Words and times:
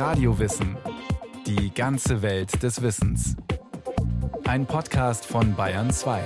Radiowissen. 0.00 0.78
Die 1.46 1.74
ganze 1.74 2.22
Welt 2.22 2.62
des 2.62 2.80
Wissens. 2.80 3.36
Ein 4.44 4.64
Podcast 4.64 5.26
von 5.26 5.54
Bayern 5.54 5.90
2. 5.90 6.24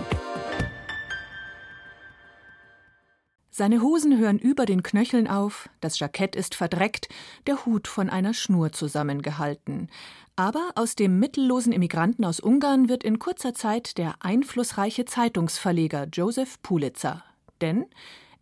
Seine 3.51 3.83
Hosen 3.83 4.17
hören 4.17 4.39
über 4.39 4.65
den 4.65 4.85
Knöcheln 4.85 5.27
auf, 5.27 5.69
das 5.81 5.99
Jackett 5.99 6.37
ist 6.37 6.55
verdreckt, 6.55 7.09
der 7.49 7.67
Hut 7.67 7.89
von 7.89 8.11
einer 8.11 8.33
Schnur 8.33 8.71
zusammengehalten. 8.71 9.91
Aber 10.37 10.71
aus 10.77 10.95
dem 10.95 11.19
mittellosen 11.19 11.73
Immigranten 11.73 12.25
aus 12.25 12.39
Ungarn 12.39 12.89
wird 12.89 13.03
in 13.03 13.19
kurzer 13.19 13.55
Zeit 13.55 13.99
der 13.99 14.15
einflussreiche 14.21 15.05
Zeitungsverleger 15.05 16.07
Joseph 16.13 16.63
Pulitzer. 16.63 17.25
Denn 17.61 17.87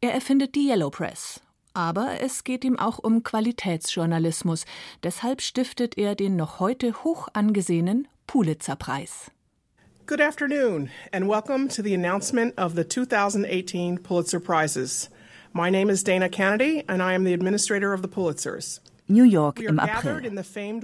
er 0.03 0.13
erfindet 0.13 0.55
die 0.55 0.69
Yellow 0.69 0.91
Press. 0.91 1.41
Aber 1.75 2.21
es 2.21 2.45
geht 2.45 2.65
ihm 2.65 2.79
auch 2.79 2.99
um 2.99 3.23
Qualitätsjournalismus. 3.23 4.67
Deshalb 5.03 5.41
stiftet 5.41 5.97
er 5.97 6.15
den 6.15 6.37
noch 6.37 6.61
heute 6.61 7.05
hoch 7.05 7.29
angesehenen 7.33 8.09
Pulitzer-Preis. 8.27 9.31
Good 10.07 10.21
afternoon, 10.21 10.91
and 11.13 11.29
welcome 11.29 11.69
to 11.69 11.83
the 11.83 11.95
announcement 11.95 12.59
of 12.59 12.75
the 12.75 12.85
2018 12.85 13.99
Pulitzer 14.03 14.41
Prizes. 14.41 15.09
My 15.55 15.71
name 15.71 15.91
is 15.91 16.03
Dana 16.03 16.29
Kennedy, 16.29 16.85
and 16.89 17.01
I 17.01 17.15
am 17.15 17.25
the 17.25 17.33
administrator 17.33 17.95
of 17.95 18.03
the 18.03 18.09
Pulitzers. 18.09 18.81
New 19.09 19.25
York 19.25 19.61
im 19.61 19.79
April. 19.79 20.21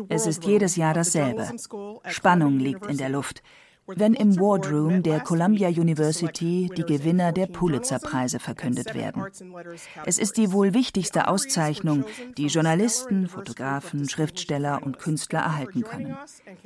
Es 0.08 0.26
ist 0.26 0.44
jedes 0.44 0.76
Jahr 0.76 0.94
dasselbe. 0.94 1.48
Spannung 2.08 2.58
liegt 2.58 2.86
in 2.86 2.96
der 2.96 3.08
Luft 3.08 3.42
wenn 3.94 4.14
im 4.14 4.38
Wardroom 4.38 5.02
der 5.02 5.20
Columbia 5.20 5.68
University 5.68 6.70
die 6.76 6.82
Gewinner 6.82 7.32
der 7.32 7.46
Pulitzer-Preise 7.46 8.38
verkündet 8.38 8.94
werden. 8.94 9.24
Es 10.04 10.18
ist 10.18 10.36
die 10.36 10.52
wohl 10.52 10.74
wichtigste 10.74 11.28
Auszeichnung, 11.28 12.04
die 12.36 12.46
Journalisten, 12.46 13.28
Fotografen, 13.28 14.08
Schriftsteller 14.08 14.82
und 14.82 14.98
Künstler 14.98 15.40
erhalten 15.40 15.82
können. 15.82 16.16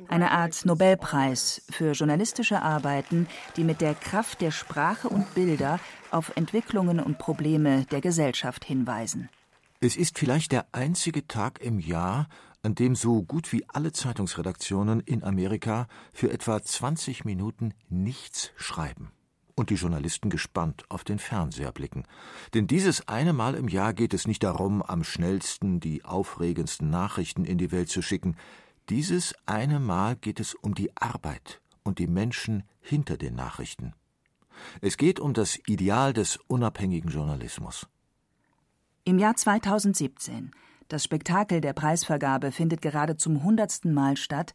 Eine 0.08 0.32
Art 0.32 0.64
Nobelpreis 0.64 1.62
für 1.70 1.92
journalistische 1.92 2.62
Arbeiten, 2.62 3.27
die 3.56 3.64
mit 3.64 3.80
der 3.80 3.94
Kraft 3.94 4.41
der 4.41 4.50
Sprache 4.50 5.08
und 5.08 5.34
Bilder 5.34 5.78
auf 6.10 6.32
Entwicklungen 6.36 7.00
und 7.00 7.19
Probleme 7.19 7.86
der 7.91 8.00
Gesellschaft 8.00 8.64
hinweisen. 8.64 9.28
Es 9.80 9.97
ist 9.97 10.19
vielleicht 10.19 10.52
der 10.52 10.66
einzige 10.70 11.27
Tag 11.27 11.60
im 11.60 11.80
Jahr, 11.80 12.28
an 12.62 12.74
dem 12.74 12.94
so 12.94 13.22
gut 13.22 13.52
wie 13.52 13.68
alle 13.68 13.92
Zeitungsredaktionen 13.92 15.00
in 15.00 15.24
Amerika 15.24 15.88
für 16.12 16.30
etwa 16.30 16.62
20 16.62 17.24
Minuten 17.24 17.74
nichts 17.88 18.52
schreiben 18.56 19.10
und 19.54 19.70
die 19.70 19.74
Journalisten 19.74 20.30
gespannt 20.30 20.84
auf 20.88 21.04
den 21.04 21.19
Fernseher 21.19 21.72
blicken. 21.72 22.04
Denn 22.54 22.66
dieses 22.66 23.08
eine 23.08 23.32
Mal 23.32 23.54
im 23.54 23.69
Jahr 23.69 23.92
geht 23.92 24.14
es 24.14 24.27
nicht 24.27 24.42
darum, 24.42 24.82
am 24.82 25.04
schnellsten 25.04 25.80
die 25.80 26.04
aufregendsten 26.04 26.88
Nachrichten 26.88 27.44
in 27.44 27.58
die 27.58 27.72
Welt 27.72 27.88
zu 27.88 28.00
schicken. 28.00 28.36
Dieses 28.88 29.34
eine 29.47 29.80
Mal 29.80 30.16
geht 30.16 30.41
es 30.41 30.54
um 30.54 30.74
die 30.74 30.97
Arbeit 30.97 31.60
und 31.82 31.98
die 31.98 32.06
Menschen 32.06 32.62
hinter 32.80 33.16
den 33.16 33.34
Nachrichten. 33.34 33.94
Es 34.80 34.97
geht 34.97 35.19
um 35.19 35.34
das 35.34 35.58
Ideal 35.66 36.12
des 36.12 36.38
unabhängigen 36.47 37.10
Journalismus. 37.10 37.86
Im 39.04 39.19
Jahr 39.19 39.34
2017, 39.34 40.52
das 40.92 41.04
Spektakel 41.04 41.62
der 41.62 41.72
Preisvergabe 41.72 42.52
findet 42.52 42.82
gerade 42.82 43.16
zum 43.16 43.42
hundertsten 43.42 43.94
Mal 43.94 44.18
statt, 44.18 44.52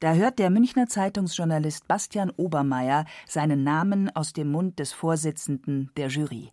da 0.00 0.12
hört 0.12 0.38
der 0.38 0.50
Münchner 0.50 0.86
Zeitungsjournalist 0.86 1.88
Bastian 1.88 2.30
Obermeier 2.30 3.06
seinen 3.26 3.64
Namen 3.64 4.14
aus 4.14 4.32
dem 4.34 4.50
Mund 4.50 4.78
des 4.78 4.92
Vorsitzenden 4.92 5.90
der 5.96 6.08
Jury. 6.08 6.52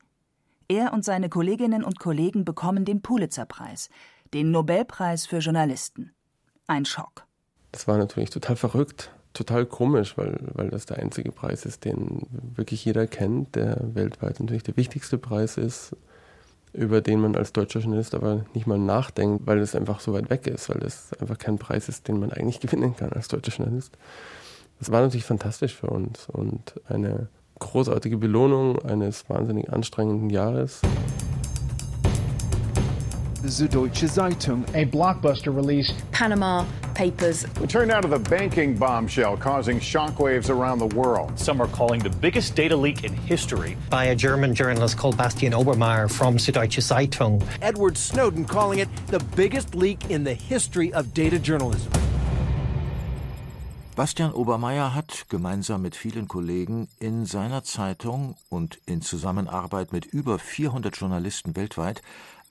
Er 0.68 0.94
und 0.94 1.04
seine 1.04 1.30
Kolleginnen 1.30 1.84
und 1.84 2.00
Kollegen 2.00 2.46
bekommen 2.46 2.86
den 2.86 3.02
Pulitzerpreis, 3.02 3.90
den 4.34 4.52
Nobelpreis 4.52 5.26
für 5.26 5.40
Journalisten. 5.40 6.14
Ein 6.66 6.86
Schock. 6.86 7.28
Das 7.72 7.88
war 7.88 7.98
natürlich 7.98 8.30
total 8.30 8.56
verrückt, 8.56 9.12
total 9.34 9.66
komisch, 9.66 10.18
weil, 10.18 10.40
weil 10.54 10.70
das 10.70 10.86
der 10.86 10.98
einzige 10.98 11.32
Preis 11.32 11.66
ist, 11.66 11.84
den 11.84 12.26
wirklich 12.56 12.86
jeder 12.86 13.06
kennt, 13.06 13.56
der 13.56 13.80
weltweit 13.94 14.40
natürlich 14.40 14.64
der 14.64 14.78
wichtigste 14.78 15.18
Preis 15.18 15.58
ist 15.58 15.96
über 16.76 17.02
den 17.02 17.20
man 17.20 17.36
als 17.36 17.54
deutscher 17.54 17.80
Journalist 17.80 18.16
aber 18.16 18.46
nicht 18.54 18.68
mal 18.68 18.78
nachdenkt, 18.78 19.48
weil 19.48 19.60
es 19.60 19.76
einfach 19.76 20.00
so 20.00 20.14
weit 20.14 20.30
weg 20.30 20.48
ist, 20.48 20.70
weil 20.70 20.84
es 20.84 21.14
einfach 21.20 21.38
kein 21.38 21.58
Preis 21.58 21.90
ist, 21.90 22.08
den 22.08 22.20
man 22.20 22.32
eigentlich 22.32 22.60
gewinnen 22.62 22.96
kann 22.96 23.12
als 23.12 23.28
deutscher 23.28 23.54
Journalist. 23.54 23.98
Das 24.80 24.92
war 24.92 25.02
natürlich 25.02 25.26
fantastisch 25.26 25.74
für 25.74 25.88
uns 25.88 26.28
und 26.30 26.80
eine 26.88 27.28
großartige 27.60 28.18
Belohnung 28.18 28.80
eines 28.80 29.30
wahnsinnig 29.30 29.72
anstrengenden 29.72 30.30
Jahres. 30.30 30.82
Süddeutsche 33.48 34.08
Zeitung, 34.10 34.66
a 34.74 34.86
blockbuster 34.86 35.56
release. 35.56 35.94
Panama 36.12 36.66
Papers. 36.94 37.46
We 37.60 37.68
turn 37.68 37.90
now 37.90 38.02
to 38.02 38.08
the 38.08 38.20
banking 38.20 38.78
bombshell 38.78 39.38
causing 39.38 39.80
shockwaves 39.80 40.50
around 40.50 40.80
the 40.80 40.96
world. 40.96 41.38
Some 41.38 41.62
are 41.62 41.68
calling 41.68 42.02
the 42.02 42.10
biggest 42.10 42.56
data 42.56 42.76
leak 42.76 43.04
in 43.04 43.14
history. 43.14 43.78
By 43.90 44.06
a 44.06 44.16
German 44.16 44.56
journalist 44.56 44.98
called 44.98 45.18
Bastian 45.18 45.54
Obermeier 45.54 46.10
from 46.10 46.36
the 46.36 46.40
Süddeutsche 46.40 46.82
Zeitung. 46.82 47.44
Edward 47.62 47.98
Snowden 47.98 48.46
calling 48.46 48.80
it 48.80 48.90
the 49.08 49.20
biggest 49.36 49.76
leak 49.76 50.10
in 50.10 50.24
the 50.24 50.34
history 50.34 50.94
of 50.94 51.14
data 51.14 51.38
journalism. 51.38 51.92
Bastian 53.96 54.34
Obermeier 54.34 54.94
hat 54.94 55.28
gemeinsam 55.30 55.82
mit 55.82 55.96
vielen 55.96 56.28
Kollegen 56.28 56.90
in 57.00 57.26
seiner 57.26 57.64
Zeitung 57.64 58.36
und 58.50 58.78
in 58.86 59.02
Zusammenarbeit 59.02 59.94
mit 59.94 60.06
über 60.06 60.38
400 60.38 60.98
Journalisten 60.98 61.56
weltweit 61.56 62.02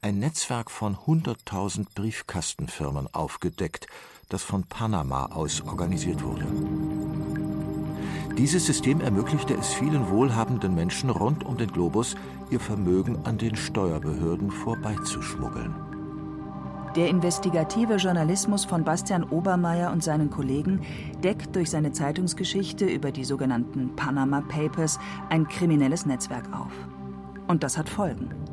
ein 0.05 0.19
Netzwerk 0.19 0.71
von 0.71 0.97
100.000 0.97 1.87
Briefkastenfirmen 1.95 3.09
aufgedeckt, 3.15 3.87
das 4.29 4.43
von 4.43 4.65
Panama 4.65 5.31
aus 5.33 5.63
organisiert 5.63 6.23
wurde. 6.23 6.47
Dieses 8.37 8.67
System 8.67 9.01
ermöglichte 9.01 9.55
es 9.55 9.73
vielen 9.73 10.11
wohlhabenden 10.11 10.75
Menschen 10.75 11.09
rund 11.09 11.43
um 11.43 11.57
den 11.57 11.73
Globus, 11.73 12.17
ihr 12.51 12.61
Vermögen 12.61 13.25
an 13.25 13.39
den 13.39 13.57
Steuerbehörden 13.57 14.51
vorbeizuschmuggeln. 14.51 15.75
Der 16.97 17.09
investigative 17.09 17.97
Journalismus 17.97 18.67
von 18.67 18.85
Bastian 18.85 19.25
Obermeier 19.25 19.91
und 19.91 20.05
seinen 20.05 20.29
Kollegen 20.29 20.83
deckt 21.23 21.57
durch 21.57 21.71
seine 21.71 21.93
Zeitungsgeschichte 21.93 22.85
über 22.85 23.11
die 23.11 23.25
sogenannten 23.25 23.97
Panama 23.97 24.43
Papers 24.43 24.99
ein 25.31 25.49
kriminelles 25.49 26.05
Netzwerk 26.05 26.53
auf. 26.53 26.73
Und 27.47 27.63
das 27.63 27.79
hat 27.79 27.89
Folgen. 27.89 28.44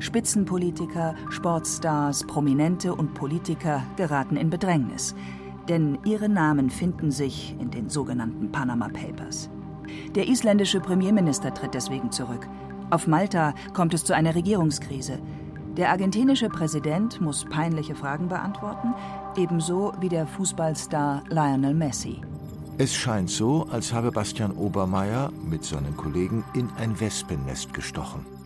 Spitzenpolitiker, 0.00 1.14
Sportstars, 1.28 2.24
Prominente 2.24 2.94
und 2.94 3.14
Politiker 3.14 3.82
geraten 3.96 4.36
in 4.36 4.48
Bedrängnis, 4.48 5.14
denn 5.68 5.98
ihre 6.04 6.28
Namen 6.28 6.70
finden 6.70 7.10
sich 7.10 7.54
in 7.60 7.70
den 7.70 7.90
sogenannten 7.90 8.50
Panama 8.50 8.88
Papers. 8.88 9.50
Der 10.14 10.26
isländische 10.26 10.80
Premierminister 10.80 11.52
tritt 11.52 11.74
deswegen 11.74 12.10
zurück. 12.10 12.48
Auf 12.90 13.06
Malta 13.06 13.54
kommt 13.74 13.94
es 13.94 14.04
zu 14.04 14.14
einer 14.14 14.34
Regierungskrise. 14.34 15.20
Der 15.76 15.90
argentinische 15.90 16.48
Präsident 16.48 17.20
muss 17.20 17.44
peinliche 17.44 17.94
Fragen 17.94 18.28
beantworten, 18.28 18.94
ebenso 19.36 19.92
wie 20.00 20.08
der 20.08 20.26
Fußballstar 20.26 21.22
Lionel 21.28 21.74
Messi. 21.74 22.20
Es 22.78 22.94
scheint 22.94 23.28
so, 23.28 23.66
als 23.70 23.92
habe 23.92 24.10
Bastian 24.10 24.52
Obermeier 24.52 25.30
mit 25.44 25.64
seinen 25.64 25.96
Kollegen 25.96 26.42
in 26.54 26.70
ein 26.78 26.98
Wespennest 26.98 27.74
gestochen. 27.74 28.39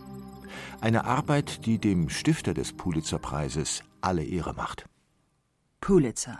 Eine 0.81 1.05
Arbeit, 1.05 1.65
die 1.65 1.79
dem 1.79 2.09
Stifter 2.09 2.53
des 2.53 2.73
Pulitzerpreises 2.73 3.83
alle 4.01 4.23
Ehre 4.23 4.53
macht. 4.53 4.85
Pulitzer. 5.81 6.39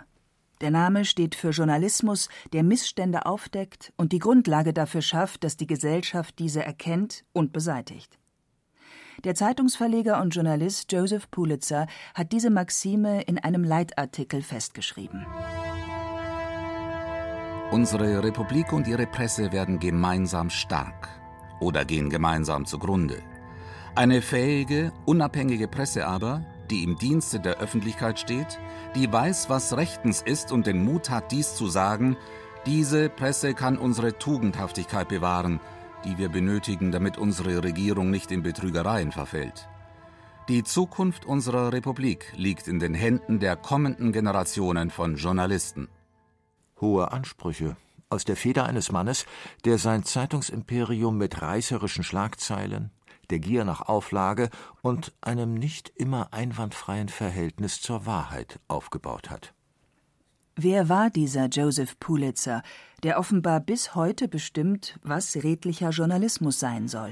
Der 0.62 0.72
Name 0.72 1.04
steht 1.06 1.36
für 1.36 1.50
Journalismus, 1.50 2.30
der 2.54 2.64
Missstände 2.64 3.26
aufdeckt 3.26 3.92
und 3.98 4.12
die 4.12 4.20
Grundlage 4.20 4.74
dafür 4.74 5.02
schafft, 5.02 5.44
dass 5.44 5.58
die 5.58 5.68
Gesellschaft 5.68 6.40
diese 6.40 6.64
erkennt 6.64 7.26
und 7.34 7.52
beseitigt. 7.54 8.18
Der 9.24 9.36
Zeitungsverleger 9.36 10.22
und 10.22 10.36
Journalist 10.36 10.92
Joseph 10.92 11.30
Pulitzer 11.32 11.88
hat 12.14 12.32
diese 12.32 12.50
Maxime 12.50 13.22
in 13.24 13.40
einem 13.40 13.64
Leitartikel 13.64 14.42
festgeschrieben. 14.42 15.26
Unsere 17.72 18.24
Republik 18.24 18.72
und 18.72 18.88
ihre 18.88 19.08
Presse 19.08 19.52
werden 19.52 19.80
gemeinsam 19.80 20.50
stark 20.50 21.10
oder 21.60 21.84
gehen 21.84 22.10
gemeinsam 22.10 22.66
zugrunde. 22.66 23.22
Eine 23.98 24.22
fähige, 24.22 24.92
unabhängige 25.06 25.70
Presse 25.70 26.06
aber, 26.06 26.44
die 26.70 26.84
im 26.84 26.98
Dienste 26.98 27.40
der 27.40 27.60
Öffentlichkeit 27.60 28.20
steht, 28.20 28.60
die 28.94 29.10
weiß, 29.10 29.50
was 29.50 29.78
rechtens 29.78 30.22
ist 30.22 30.52
und 30.52 30.68
den 30.68 30.84
Mut 30.84 31.10
hat, 31.10 31.32
dies 31.32 31.56
zu 31.56 31.68
sagen, 31.70 32.18
diese 32.66 33.08
Presse 33.08 33.54
kann 33.54 33.78
unsere 33.78 34.18
Tugendhaftigkeit 34.18 35.08
bewahren, 35.08 35.62
die 36.04 36.18
wir 36.18 36.28
benötigen, 36.28 36.92
damit 36.92 37.18
unsere 37.18 37.64
Regierung 37.64 38.12
nicht 38.12 38.34
in 38.34 38.44
Betrügereien 38.44 39.14
verfällt. 39.14 39.70
Die 40.50 40.66
Zukunft 40.66 41.24
unserer 41.24 41.72
Republik 41.72 42.34
liegt 42.36 42.68
in 42.68 42.80
den 42.80 42.96
Händen 42.96 43.40
der 43.40 43.56
kommenden 43.56 44.12
Generationen 44.12 44.90
von 44.90 45.16
Journalisten. 45.16 45.88
Hohe 46.82 47.14
Ansprüche 47.14 47.78
aus 48.10 48.26
der 48.26 48.36
Feder 48.36 48.66
eines 48.66 48.92
Mannes, 48.92 49.26
der 49.64 49.78
sein 49.78 50.04
Zeitungsimperium 50.04 51.18
mit 51.18 51.42
reißerischen 51.42 52.04
Schlagzeilen, 52.04 52.92
der 53.32 53.40
Gier 53.40 53.66
nach 53.66 53.82
Auflage 53.82 54.50
und 54.82 55.14
einem 55.22 55.54
nicht 55.54 55.92
immer 55.96 56.34
einwandfreien 56.34 57.10
Verhältnis 57.10 57.82
zur 57.82 58.06
Wahrheit 58.06 58.60
aufgebaut 58.68 59.30
hat. 59.30 59.54
Wer 60.58 60.88
war 60.88 61.10
dieser 61.10 61.48
Joseph 61.48 62.00
Pulitzer, 62.00 62.64
der 63.04 63.20
offenbar 63.20 63.60
bis 63.60 63.94
heute 63.94 64.30
bestimmt, 64.30 64.98
was 65.04 65.36
redlicher 65.36 65.90
Journalismus 65.90 66.60
sein 66.60 66.88
soll? 66.88 67.12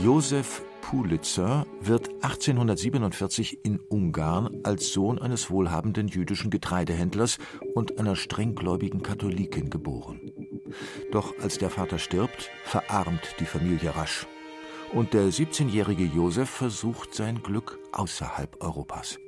Joseph 0.00 0.62
Pulitzer 0.80 1.66
wird 1.80 2.08
1847 2.22 3.64
in 3.64 3.80
Ungarn 3.80 4.60
als 4.62 4.92
Sohn 4.92 5.18
eines 5.18 5.50
wohlhabenden 5.50 6.08
jüdischen 6.08 6.50
Getreidehändlers 6.50 7.38
und 7.74 7.98
einer 7.98 8.14
strenggläubigen 8.14 9.02
Katholikin 9.02 9.70
geboren. 9.70 10.20
Doch 11.10 11.34
als 11.40 11.58
der 11.58 11.70
Vater 11.70 11.98
stirbt, 11.98 12.50
verarmt 12.64 13.36
die 13.40 13.46
Familie 13.46 13.94
rasch. 13.94 14.26
Und 14.92 15.14
der 15.14 15.24
17-jährige 15.24 16.04
Joseph 16.04 16.50
versucht 16.50 17.14
sein 17.14 17.42
Glück 17.42 17.78
außerhalb 17.92 18.62
Europas. 18.62 19.18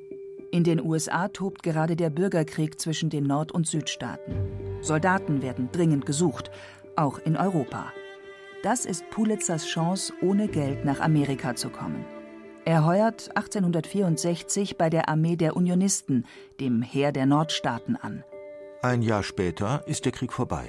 In 0.50 0.62
den 0.62 0.80
USA 0.80 1.28
tobt 1.28 1.62
gerade 1.62 1.96
der 1.96 2.10
Bürgerkrieg 2.10 2.80
zwischen 2.80 3.10
den 3.10 3.24
Nord- 3.24 3.50
und 3.50 3.66
Südstaaten. 3.66 4.34
Soldaten 4.82 5.42
werden 5.42 5.70
dringend 5.72 6.06
gesucht, 6.06 6.50
auch 6.96 7.18
in 7.18 7.36
Europa. 7.36 7.92
Das 8.62 8.84
ist 8.84 9.08
Pulitzers 9.10 9.66
Chance, 9.66 10.12
ohne 10.22 10.48
Geld 10.48 10.84
nach 10.84 11.00
Amerika 11.00 11.56
zu 11.56 11.70
kommen. 11.70 12.04
Er 12.64 12.86
heuert 12.86 13.36
1864 13.36 14.78
bei 14.78 14.88
der 14.88 15.08
Armee 15.08 15.36
der 15.36 15.56
Unionisten, 15.56 16.24
dem 16.60 16.82
Heer 16.82 17.12
der 17.12 17.26
Nordstaaten, 17.26 17.96
an. 17.96 18.24
Ein 18.80 19.02
Jahr 19.02 19.22
später 19.22 19.82
ist 19.86 20.04
der 20.04 20.12
Krieg 20.12 20.32
vorbei. 20.32 20.64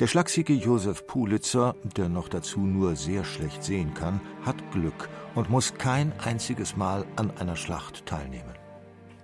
Der 0.00 0.06
schlagsiege 0.06 0.52
Joseph 0.52 1.06
Pulitzer, 1.06 1.74
der 1.96 2.08
noch 2.08 2.28
dazu 2.28 2.60
nur 2.60 2.96
sehr 2.96 3.24
schlecht 3.24 3.62
sehen 3.62 3.94
kann, 3.94 4.20
hat 4.44 4.56
Glück 4.72 5.08
und 5.34 5.50
muss 5.50 5.74
kein 5.74 6.12
einziges 6.20 6.76
Mal 6.76 7.04
an 7.16 7.30
einer 7.38 7.56
Schlacht 7.56 8.06
teilnehmen. 8.06 8.54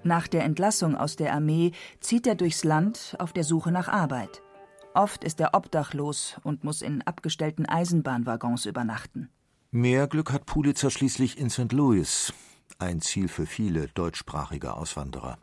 Nach 0.03 0.29
der 0.29 0.45
Entlassung 0.45 0.97
aus 0.97 1.17
der 1.17 1.33
Armee 1.33 1.73
zieht 2.01 2.27
er 2.27 2.35
durchs 2.35 2.63
Land 2.63 3.17
auf 3.19 3.33
der 3.33 3.45
Suche 3.45 3.73
nach 3.73 3.89
Arbeit. 3.89 4.43
Oft 4.93 5.25
ist 5.25 5.41
er 5.41 5.55
obdachlos 5.55 6.37
und 6.45 6.63
muss 6.63 6.83
in 6.83 7.03
abgestellten 7.03 7.67
Eisenbahnwaggons 7.67 8.67
übernachten. 8.67 9.31
Mehr 9.71 10.07
Glück 10.07 10.31
hat 10.31 10.47
Pulitzer 10.47 10.91
schließlich 10.91 11.39
in 11.39 11.51
St. 11.51 11.73
Louis, 11.73 12.33
ein 12.79 13.01
Ziel 13.01 13.29
für 13.29 13.47
viele 13.47 13.89
deutschsprachige 13.89 14.75
Auswanderer. 14.75 15.39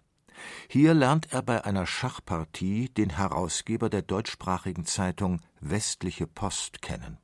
Hier 0.68 0.94
lernt 0.94 1.32
er 1.32 1.42
bei 1.42 1.66
einer 1.66 1.86
Schachpartie 1.86 2.90
den 2.90 3.10
Herausgeber 3.18 3.90
der 3.90 4.02
deutschsprachigen 4.02 4.86
Zeitung 4.86 5.42
Westliche 5.60 6.28
Post 6.28 6.82
kennen. 6.82 7.18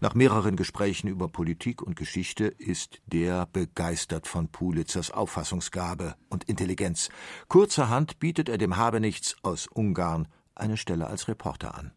Nach 0.00 0.14
mehreren 0.14 0.56
Gesprächen 0.56 1.08
über 1.08 1.28
Politik 1.28 1.82
und 1.82 1.96
Geschichte 1.96 2.44
ist 2.44 3.00
der 3.06 3.46
begeistert 3.46 4.26
von 4.26 4.48
Pulitzers 4.48 5.10
Auffassungsgabe 5.10 6.14
und 6.28 6.44
Intelligenz. 6.44 7.08
Kurzerhand 7.48 8.18
bietet 8.18 8.48
er 8.48 8.58
dem 8.58 8.76
Habenichts 8.76 9.36
aus 9.42 9.66
Ungarn 9.66 10.28
eine 10.54 10.76
Stelle 10.76 11.06
als 11.06 11.28
Reporter 11.28 11.74
an. 11.74 11.92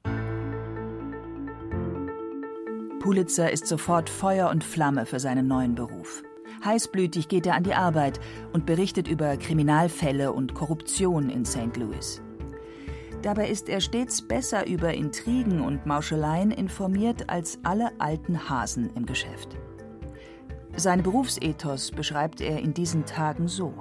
Pulitzer 2.99 3.51
ist 3.51 3.67
sofort 3.67 4.09
Feuer 4.09 4.49
und 4.49 4.63
Flamme 4.63 5.05
für 5.05 5.19
seinen 5.19 5.47
neuen 5.47 5.75
Beruf. 5.75 6.23
Heißblütig 6.65 7.27
geht 7.27 7.45
er 7.45 7.55
an 7.55 7.63
die 7.63 7.73
Arbeit 7.73 8.19
und 8.53 8.65
berichtet 8.65 9.07
über 9.07 9.37
Kriminalfälle 9.37 10.31
und 10.31 10.53
Korruption 10.53 11.29
in 11.29 11.45
St. 11.45 11.75
Louis. 11.77 12.21
Dabei 13.21 13.47
ist 13.47 13.69
er 13.69 13.79
stets 13.79 14.21
besser 14.21 14.67
über 14.67 14.93
Intrigen 14.93 15.61
und 15.61 15.85
Mauscheleien 15.85 16.51
informiert 16.51 17.29
als 17.29 17.57
alle 17.63 17.91
alten 17.99 18.49
Hasen 18.49 18.89
im 18.95 19.05
Geschäft. 19.05 19.57
Sein 20.75 21.03
Berufsethos 21.03 21.91
beschreibt 21.91 22.41
er 22.41 22.59
in 22.59 22.73
diesen 22.73 23.05
Tagen 23.05 23.47
so. 23.47 23.73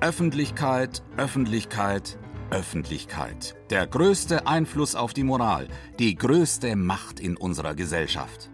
Öffentlichkeit, 0.00 1.02
Öffentlichkeit, 1.16 2.18
Öffentlichkeit. 2.50 3.54
Der 3.68 3.86
größte 3.86 4.46
Einfluss 4.46 4.96
auf 4.96 5.12
die 5.12 5.22
Moral, 5.22 5.68
die 5.98 6.16
größte 6.16 6.74
Macht 6.74 7.20
in 7.20 7.36
unserer 7.36 7.74
Gesellschaft. 7.74 8.50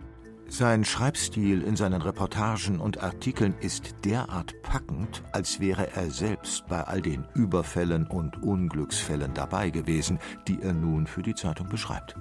Sein 0.49 0.85
Schreibstil 0.85 1.63
in 1.63 1.75
seinen 1.75 2.01
Reportagen 2.01 2.79
und 2.79 3.03
Artikeln 3.03 3.55
ist 3.61 3.97
derart 4.05 4.55
packend, 4.63 5.25
als 5.33 5.59
wäre 5.59 5.89
er 5.97 6.11
selbst 6.11 6.67
bei 6.69 6.83
all 6.83 7.03
den 7.03 7.27
Überfällen 7.35 8.07
und 8.07 8.43
Unglücksfällen 8.45 9.35
dabei 9.35 9.71
gewesen, 9.71 10.21
die 10.47 10.63
er 10.63 10.73
nun 10.73 11.09
für 11.09 11.23
die 11.23 11.35
Zeitung 11.35 11.69
beschreibt. 11.69 12.15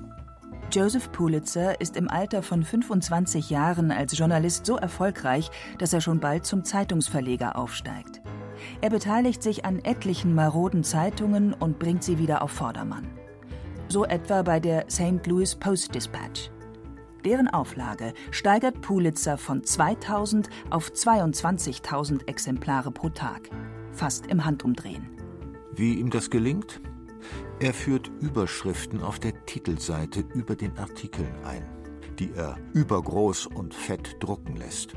Joseph 0.71 1.11
Pulitzer 1.11 1.79
ist 1.79 1.95
im 1.95 2.09
Alter 2.09 2.41
von 2.41 2.63
25 2.63 3.51
Jahren 3.51 3.91
als 3.91 4.17
Journalist 4.17 4.65
so 4.65 4.75
erfolgreich, 4.75 5.51
dass 5.77 5.93
er 5.93 6.01
schon 6.01 6.19
bald 6.19 6.47
zum 6.47 6.63
Zeitungsverleger 6.63 7.55
aufsteigt. 7.55 8.21
Er 8.81 8.89
beteiligt 8.89 9.43
sich 9.43 9.65
an 9.65 9.79
etlichen 9.79 10.33
maroden 10.33 10.83
Zeitungen 10.83 11.53
und 11.53 11.77
bringt 11.77 12.03
sie 12.03 12.17
wieder 12.17 12.41
auf 12.41 12.51
Vordermann. 12.51 13.07
So 13.87 14.03
etwa 14.03 14.41
bei 14.41 14.59
der 14.59 14.85
St. 14.89 15.25
Louis 15.27 15.55
Post 15.55 15.93
Dispatch. 15.93 16.49
Deren 17.25 17.47
Auflage 17.47 18.13
steigert 18.29 18.81
Pulitzer 18.81 19.39
von 19.39 19.63
2000 19.63 20.47
auf 20.69 20.91
22.000 20.91 22.27
Exemplare 22.27 22.91
pro 22.91 23.09
Tag. 23.09 23.49
Fast 23.91 24.27
im 24.27 24.45
Handumdrehen. 24.45 25.09
Wie 25.73 25.95
ihm 25.95 26.11
das 26.11 26.29
gelingt? 26.29 26.81
Er 27.59 27.73
führt 27.73 28.11
Überschriften 28.21 29.01
auf 29.01 29.17
der 29.17 29.43
Titelseite 29.47 30.23
über 30.35 30.55
den 30.55 30.77
Artikeln 30.77 31.33
ein, 31.43 31.63
die 32.19 32.31
er 32.31 32.57
übergroß 32.73 33.47
und 33.47 33.73
fett 33.73 34.17
drucken 34.19 34.55
lässt. 34.55 34.93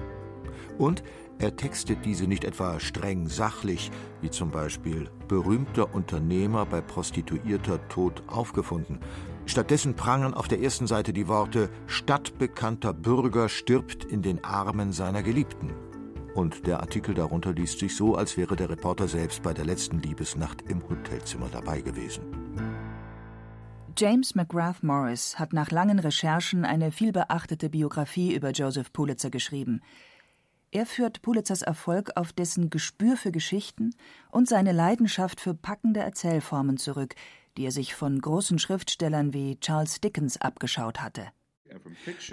Und 0.77 1.03
er 1.39 1.57
textet 1.57 2.05
diese 2.05 2.27
nicht 2.27 2.45
etwa 2.45 2.79
streng 2.79 3.29
sachlich, 3.29 3.91
wie 4.21 4.31
zum 4.31 4.51
Beispiel 4.51 5.09
berühmter 5.29 5.95
Unternehmer 5.95 6.67
bei 6.67 6.83
Prostituierter 6.83 7.89
tot 7.89 8.23
aufgefunden, 8.27 8.99
Stattdessen 9.49 9.95
prangen 9.95 10.35
auf 10.35 10.47
der 10.47 10.61
ersten 10.61 10.87
Seite 10.87 11.15
die 11.15 11.27
Worte 11.27 11.71
Stadtbekannter 11.87 12.93
Bürger 12.93 13.49
stirbt 13.49 14.05
in 14.05 14.21
den 14.21 14.45
Armen 14.45 14.93
seiner 14.93 15.23
Geliebten. 15.23 15.73
Und 16.35 16.67
der 16.67 16.81
Artikel 16.81 17.15
darunter 17.15 17.55
liest 17.55 17.79
sich 17.79 17.97
so, 17.97 18.15
als 18.15 18.37
wäre 18.37 18.57
der 18.57 18.69
Reporter 18.69 19.09
selbst 19.09 19.43
bei 19.43 19.55
der 19.55 19.65
letzten 19.65 20.01
Liebesnacht 20.01 20.63
im 20.69 20.87
Hotelzimmer 20.87 21.49
dabei 21.51 21.81
gewesen. 21.81 22.25
James 23.97 24.35
McGrath 24.35 24.83
Morris 24.83 25.39
hat 25.39 25.55
nach 25.55 25.71
langen 25.71 25.99
Recherchen 25.99 26.67
eine 26.67 26.93
vielbeachtete 26.93 27.71
Biografie 27.71 28.35
über 28.35 28.51
Joseph 28.51 28.93
Pulitzer 28.93 29.31
geschrieben. 29.31 29.81
Er 30.71 30.85
führt 30.85 31.23
Pulitzers 31.23 31.63
Erfolg 31.63 32.11
auf 32.17 32.35
dessen 32.35 32.69
Gespür 32.69 33.17
für 33.17 33.33
Geschichten 33.33 33.95
und 34.31 34.47
seine 34.47 34.73
Leidenschaft 34.73 35.41
für 35.41 35.55
packende 35.55 36.01
Erzählformen 36.01 36.77
zurück, 36.77 37.15
die 37.59 37.65
er 37.65 37.73
sich 37.73 37.95
von 37.97 38.21
großen 38.21 38.61
Schriftstellern 38.61 39.35
wie 39.35 39.59
Charles 39.59 40.01
Dickens 40.01 40.41
abgeschaut 40.41 41.01
hatte. 41.01 41.27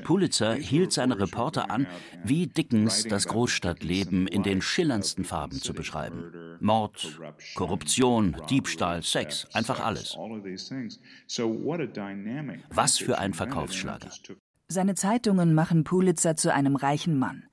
Pulitzer 0.04 0.54
hielt 0.54 0.94
seine 0.94 1.20
Reporter 1.20 1.70
an, 1.70 1.88
wie 2.24 2.48
Dickens 2.48 3.04
das 3.04 3.28
Großstadtleben 3.28 4.28
in 4.28 4.44
den 4.44 4.62
schillerndsten 4.62 5.26
Farben 5.26 5.60
zu 5.60 5.74
beschreiben. 5.74 6.58
Mord, 6.62 7.20
Korruption, 7.56 8.38
Diebstahl, 8.50 9.02
Sex, 9.02 9.48
einfach 9.54 9.80
alles. 9.80 10.16
Was 12.70 12.98
für 12.98 13.18
ein 13.18 13.34
Verkaufsschlager. 13.34 14.12
Seine 14.68 14.96
Zeitungen 14.96 15.54
machen 15.54 15.84
Pulitzer 15.84 16.36
zu 16.36 16.54
einem 16.54 16.76
reichen 16.76 17.18
Mann. 17.18 17.46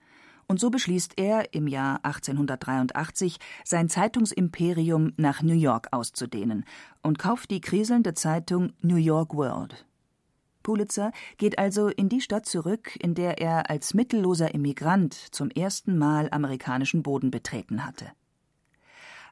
Und 0.46 0.60
so 0.60 0.70
beschließt 0.70 1.14
er, 1.16 1.54
im 1.54 1.66
Jahr 1.66 2.00
1883 2.04 3.38
sein 3.64 3.88
Zeitungsimperium 3.88 5.12
nach 5.16 5.42
New 5.42 5.54
York 5.54 5.88
auszudehnen 5.92 6.64
und 7.02 7.18
kauft 7.18 7.50
die 7.50 7.60
kriselnde 7.60 8.14
Zeitung 8.14 8.72
New 8.80 8.96
York 8.96 9.34
World. 9.34 9.86
Pulitzer 10.62 11.12
geht 11.38 11.58
also 11.58 11.88
in 11.88 12.08
die 12.08 12.20
Stadt 12.20 12.46
zurück, 12.46 12.96
in 13.00 13.14
der 13.14 13.38
er 13.38 13.70
als 13.70 13.94
mittelloser 13.94 14.54
Immigrant 14.54 15.14
zum 15.14 15.50
ersten 15.50 15.98
Mal 15.98 16.28
amerikanischen 16.30 17.02
Boden 17.02 17.30
betreten 17.30 17.84
hatte. 17.84 18.06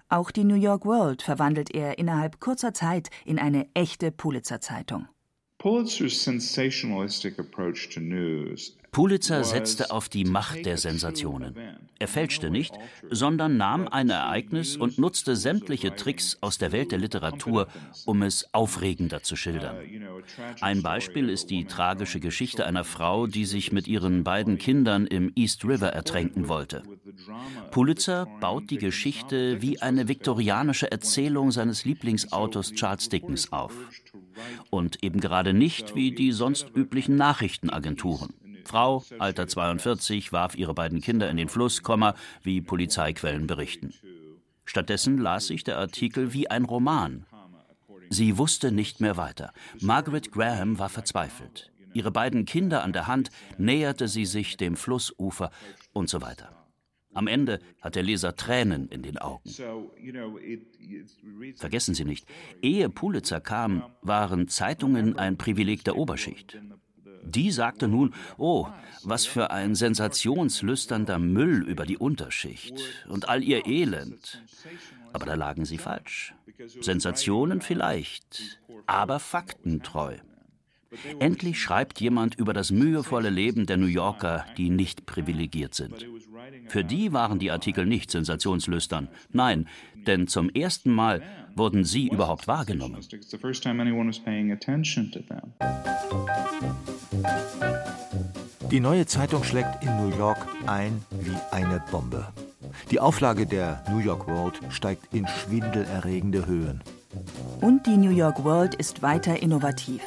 Auch 0.09 0.33
die 0.33 0.45
New 0.45 0.57
York 0.57 0.85
World 0.85 1.23
verwandelt 1.23 1.73
er 1.73 1.99
innerhalb 1.99 2.41
kurzer 2.41 2.75
Zeit 2.75 3.11
in 3.25 3.39
eine 3.39 3.69
echte 3.75 4.11
Pulitzer-Zeitung. 4.11 5.07
Pulitzer's 5.59 6.25
sensationalistic 6.25 7.39
approach 7.39 7.91
to 7.91 8.01
news 8.01 8.77
Pulitzer 8.93 9.45
setzte 9.45 9.93
auf 9.93 10.09
die 10.09 10.25
Macht 10.25 10.67
der 10.67 10.77
Sensationen. 10.77 11.55
Er 11.99 12.09
fälschte 12.09 12.51
nicht, 12.51 12.75
sondern 13.09 13.57
nahm 13.57 13.87
ein 13.87 14.11
Ereignis 14.11 14.77
und 14.77 14.99
nutzte 14.99 15.37
sämtliche 15.37 15.95
Tricks 15.95 16.39
aus 16.41 16.59
der 16.59 16.73
Welt 16.73 16.91
der 16.91 16.99
Literatur, 16.99 17.69
um 18.05 18.23
es 18.23 18.53
aufregender 18.53 19.23
zu 19.23 19.37
schildern. 19.37 19.77
Ein 20.61 20.83
Beispiel 20.83 21.29
ist 21.29 21.51
die 21.51 21.67
tragische 21.67 22.19
Geschichte 22.21 22.67
einer 22.67 22.85
Frau, 22.85 23.27
die 23.27 23.45
sich 23.45 23.71
mit 23.71 23.87
ihren 23.87 24.25
beiden 24.25 24.59
Kindern 24.59 25.07
im 25.07 25.31
East 25.37 25.65
River 25.65 25.91
ertränken 25.91 26.49
wollte. 26.49 26.83
Pulitzer 27.71 28.27
baut 28.41 28.71
die 28.71 28.79
Geschichte 28.79 29.63
wie 29.63 29.81
eine 29.81 30.09
viktorianische 30.09 30.91
Erzählung 30.91 31.53
seines 31.53 31.85
Lieblingsautors 31.85 32.73
Charles 32.73 33.09
Dickens 33.09 33.53
auf. 33.53 33.75
Und 34.71 35.05
eben 35.05 35.21
gerade 35.21 35.53
nicht 35.53 35.95
wie 35.95 36.13
die 36.13 36.33
sonst 36.33 36.67
üblichen 36.75 37.17
Nachrichtenagenturen. 37.17 38.35
Frau, 38.71 39.05
Alter 39.19 39.49
42, 39.49 40.33
warf 40.33 40.55
ihre 40.55 40.75
beiden 40.75 41.01
Kinder 41.01 41.29
in 41.29 41.37
den 41.37 41.49
Fluss, 41.49 41.83
wie 42.45 42.61
Polizeiquellen 42.61 43.49
berichten. 43.49 43.93
Stattdessen 44.65 45.19
las 45.19 45.49
sich 45.49 45.65
der 45.65 45.77
Artikel 45.77 46.33
wie 46.35 46.49
ein 46.49 46.65
Roman. 46.65 47.27
Sie 48.11 48.39
wusste 48.39 48.71
nicht 48.71 49.01
mehr 49.01 49.17
weiter. 49.17 49.53
Margaret 49.81 50.31
Graham 50.31 50.79
war 50.79 50.89
verzweifelt. 50.89 51.73
Ihre 51.95 52.13
beiden 52.13 52.45
Kinder 52.45 52.85
an 52.85 52.93
der 52.93 53.09
Hand 53.09 53.31
näherte 53.59 54.07
sie 54.07 54.25
sich 54.25 54.57
dem 54.57 54.77
Flussufer 54.77 55.51
und 55.93 56.09
so 56.09 56.23
weiter. 56.23 56.53
Am 57.13 57.27
Ende 57.27 57.59
hat 57.81 57.97
der 57.97 58.05
Leser 58.05 58.37
Tränen 58.37 58.89
in 58.89 59.03
den 59.03 59.19
Augen. 59.19 59.51
Vergessen 61.57 61.95
Sie 61.95 62.05
nicht, 62.05 62.25
ehe 62.63 62.89
Pulitzer 62.89 63.41
kam, 63.41 63.83
waren 64.01 64.47
Zeitungen 64.47 65.19
ein 65.19 65.37
Privileg 65.37 65.83
der 65.83 65.97
Oberschicht. 65.97 66.57
Die 67.23 67.51
sagte 67.51 67.89
nun, 67.89 68.15
oh, 68.39 68.67
was 69.03 69.27
für 69.27 69.51
ein 69.51 69.75
sensationslüsternder 69.75 71.19
Müll 71.19 71.63
über 71.69 71.87
die 71.87 71.99
Unterschicht 71.99 72.75
und 73.09 73.29
all 73.29 73.43
ihr 73.43 73.67
Elend. 73.67 74.43
Aber 75.13 75.27
da 75.27 75.35
lagen 75.35 75.65
sie 75.65 75.79
falsch. 75.79 76.35
Sensationen 76.81 77.61
vielleicht, 77.61 78.61
aber 78.87 79.19
faktentreu. 79.19 80.17
Endlich 81.21 81.61
schreibt 81.61 82.01
jemand 82.01 82.35
über 82.35 82.53
das 82.53 82.73
mühevolle 82.73 83.31
Leben 83.31 83.67
der 83.67 83.77
New 83.77 83.87
Yorker, 83.87 84.45
die 84.57 84.71
nicht 84.71 85.07
privilegiert 85.07 85.75
sind. 85.75 86.07
Für 86.67 86.85
die 86.85 87.13
waren 87.13 87.39
die 87.39 87.51
Artikel 87.51 87.87
nicht 87.87 88.11
sensationslüstern. 88.11 89.09
Nein, 89.31 89.69
denn 90.07 90.27
zum 90.27 90.51
ersten 90.51 90.93
Mal 90.93 91.23
wurden 91.57 91.85
sie 91.85 92.09
überhaupt 92.09 92.49
wahrgenommen. 92.49 93.01
Die 98.71 98.81
neue 98.81 99.07
Zeitung 99.07 99.43
schlägt 99.43 99.83
in 99.83 99.97
New 99.97 100.17
York 100.17 100.47
ein 100.67 101.05
wie 101.11 101.37
eine 101.51 101.83
Bombe. 101.91 102.29
Die 102.91 103.01
Auflage 103.01 103.47
der 103.47 103.83
New 103.91 103.99
York 103.99 104.29
World 104.29 104.61
steigt 104.71 105.13
in 105.13 105.27
schwindelerregende 105.27 106.47
Höhen. 106.47 106.83
Und 107.61 107.87
die 107.87 107.97
New 107.97 108.11
York 108.11 108.45
World 108.45 108.75
ist 108.75 109.03
weiter 109.03 109.43
innovativ. 109.43 110.03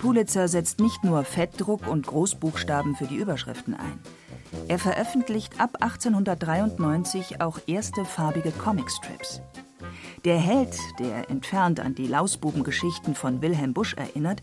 Pulitzer 0.00 0.48
setzt 0.48 0.80
nicht 0.80 1.02
nur 1.02 1.24
Fettdruck 1.24 1.86
und 1.86 2.06
Großbuchstaben 2.06 2.94
für 2.94 3.06
die 3.06 3.16
Überschriften 3.16 3.74
ein. 3.74 3.98
Er 4.68 4.78
veröffentlicht 4.78 5.60
ab 5.60 5.78
1893 5.80 7.40
auch 7.40 7.58
erste 7.66 8.04
farbige 8.04 8.52
Comicstrips. 8.52 9.40
Der 10.24 10.38
Held, 10.38 10.76
der 10.98 11.30
entfernt 11.30 11.80
an 11.80 11.94
die 11.94 12.06
Lausbubengeschichten 12.06 13.14
von 13.14 13.40
Wilhelm 13.40 13.72
Busch 13.72 13.94
erinnert, 13.94 14.42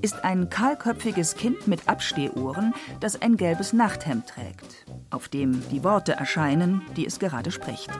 ist 0.00 0.24
ein 0.24 0.50
kahlköpfiges 0.50 1.34
Kind 1.34 1.66
mit 1.66 1.88
Abstehohren, 1.88 2.74
das 3.00 3.20
ein 3.20 3.36
gelbes 3.36 3.72
Nachthemd 3.72 4.28
trägt, 4.28 4.86
auf 5.10 5.28
dem 5.28 5.62
die 5.70 5.82
Worte 5.82 6.12
erscheinen, 6.12 6.82
die 6.96 7.06
es 7.06 7.18
gerade 7.18 7.50
spricht. 7.50 7.90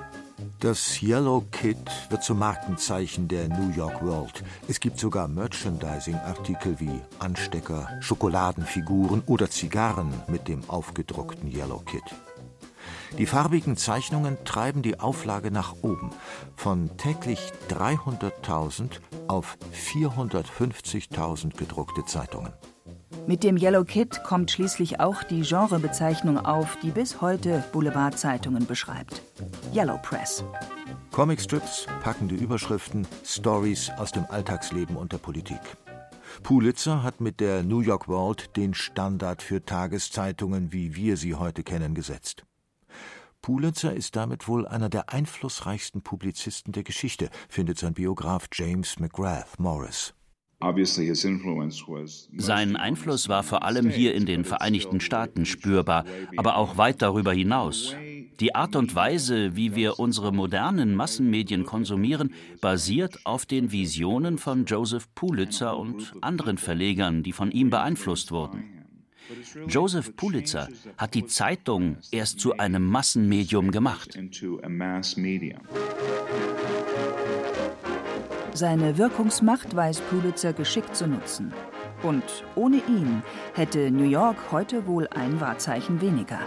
Das 0.61 1.02
Yellow 1.02 1.45
Kid 1.50 1.76
wird 2.09 2.23
zum 2.23 2.38
Markenzeichen 2.38 3.28
der 3.28 3.49
New 3.49 3.71
York 3.76 4.02
World. 4.02 4.42
Es 4.68 4.80
gibt 4.80 4.99
sogar 4.99 5.28
Merchandising-Artikel 5.28 6.80
wie 6.80 7.00
Anstecker, 7.18 7.88
Schokoladenfiguren 8.00 9.23
oder 9.26 9.50
Zigarren 9.50 10.12
mit 10.28 10.49
dem 10.49 10.68
aufgedruckten 10.68 11.50
Yellow 11.52 11.80
Kid. 11.80 12.04
Die 13.19 13.26
farbigen 13.26 13.76
Zeichnungen 13.76 14.38
treiben 14.45 14.83
die 14.83 15.00
Auflage 15.00 15.50
nach 15.50 15.75
oben 15.83 16.11
von 16.57 16.97
täglich 16.97 17.53
300.000 17.71 19.00
auf 19.29 19.57
450.000 19.73 21.57
gedruckte 21.57 22.05
Zeitungen. 22.05 22.53
Mit 23.26 23.43
dem 23.43 23.57
Yellow 23.57 23.85
Kid 23.85 24.23
kommt 24.23 24.53
schließlich 24.53 25.00
auch 25.00 25.25
die 25.25 25.43
Genrebezeichnung 25.43 26.38
auf, 26.38 26.76
die 26.83 26.91
bis 26.91 27.21
heute 27.21 27.65
Boulevardzeitungen 27.73 28.67
beschreibt. 28.67 29.23
Yellow 29.75 29.99
Press. 30.03 30.45
Comicstrips, 31.11 31.87
packende 32.03 32.37
Überschriften, 32.37 33.07
Stories 33.25 33.91
aus 33.97 34.12
dem 34.12 34.26
Alltagsleben 34.29 34.97
und 34.97 35.12
der 35.12 35.19
Politik. 35.19 35.61
Pulitzer 36.43 37.03
hat 37.03 37.21
mit 37.21 37.41
der 37.41 37.62
New 37.62 37.81
York 37.81 38.07
World 38.07 38.57
den 38.57 38.75
Standard 38.75 39.43
für 39.43 39.65
Tageszeitungen, 39.65 40.73
wie 40.73 40.95
wir 40.95 41.17
sie 41.17 41.35
heute 41.35 41.62
kennen, 41.62 41.95
gesetzt. 41.95 42.46
Pulitzer 43.47 43.95
ist 43.95 44.17
damit 44.17 44.49
wohl 44.49 44.67
einer 44.67 44.88
der 44.88 45.12
einflussreichsten 45.12 46.03
Publizisten 46.03 46.73
der 46.73 46.83
Geschichte, 46.83 47.31
findet 47.49 47.79
sein 47.79 47.95
Biograf 47.95 48.49
James 48.53 48.99
McGrath 48.99 49.61
Morris. 49.61 50.15
Sein 52.38 52.75
Einfluss 52.75 53.29
war 53.29 53.45
vor 53.45 53.62
allem 53.62 53.88
hier 53.88 54.17
in 54.17 54.26
den 54.26 54.45
Vereinigten 54.45 54.99
Staaten 54.99 55.47
spürbar, 55.47 56.05
aber 56.37 56.57
auch 56.57 56.76
weit 56.76 57.03
darüber 57.03 57.33
hinaus. 57.33 57.95
Die 58.41 58.57
Art 58.57 58.75
und 58.75 58.97
Weise, 58.97 59.55
wie 59.55 59.76
wir 59.76 60.00
unsere 60.00 60.33
modernen 60.33 60.97
Massenmedien 60.97 61.65
konsumieren, 61.65 62.35
basiert 62.61 63.21
auf 63.23 63.47
den 63.47 63.71
Visionen 63.71 64.38
von 64.38 64.65
Joseph 64.65 65.07
Pulitzer 65.15 65.79
und 65.79 66.15
anderen 66.21 66.59
Verlegern, 66.59 67.23
die 67.23 67.33
von 67.33 67.53
ihm 67.53 67.71
beeinflusst 67.71 68.33
wurden. 68.33 68.75
Joseph 69.68 70.16
Pulitzer 70.16 70.68
hat 70.97 71.14
die 71.14 71.26
Zeitung 71.26 71.97
erst 72.11 72.40
zu 72.40 72.56
einem 72.59 72.87
Massenmedium 72.87 73.71
gemacht. 73.71 74.18
Seine 78.52 78.97
Wirkungsmacht 78.97 79.76
weiß 79.76 80.00
Pulitzer 80.02 80.52
geschickt 80.52 80.97
zu 80.97 81.06
nutzen. 81.06 81.52
Und 82.02 82.23
ohne 82.54 82.76
ihn 82.76 83.23
hätte 83.54 83.90
New 83.90 84.04
York 84.04 84.37
heute 84.50 84.87
wohl 84.87 85.09
ein 85.09 85.40
Wahrzeichen 85.40 86.00
weniger. 86.00 86.38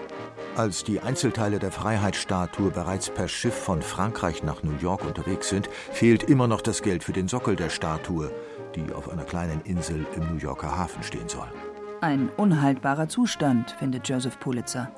Als 0.56 0.84
die 0.84 1.00
Einzelteile 1.00 1.60
der 1.60 1.72
Freiheitsstatue 1.72 2.72
bereits 2.72 3.10
per 3.10 3.28
Schiff 3.28 3.54
von 3.54 3.82
Frankreich 3.82 4.44
nach 4.44 4.64
New 4.64 4.76
York 4.82 5.06
unterwegs 5.06 5.50
sind, 5.50 5.70
fehlt 5.92 6.24
immer 6.24 6.48
noch 6.48 6.62
das 6.62 6.82
Geld 6.82 7.04
für 7.04 7.14
den 7.14 7.28
Sockel 7.28 7.56
der 7.56 7.70
Statue, 7.70 8.32
die 8.76 8.92
auf 8.94 9.10
einer 9.10 9.24
kleinen 9.24 9.62
Insel 9.62 10.06
im 10.16 10.34
New 10.34 10.40
Yorker 10.40 10.78
Hafen 10.78 11.04
stehen 11.04 11.30
soll. 11.30 11.48
Ein 12.02 12.30
unhaltbarer 12.38 13.10
Zustand, 13.10 13.72
findet 13.72 14.08
Joseph 14.08 14.40
Pulitzer. 14.40 14.90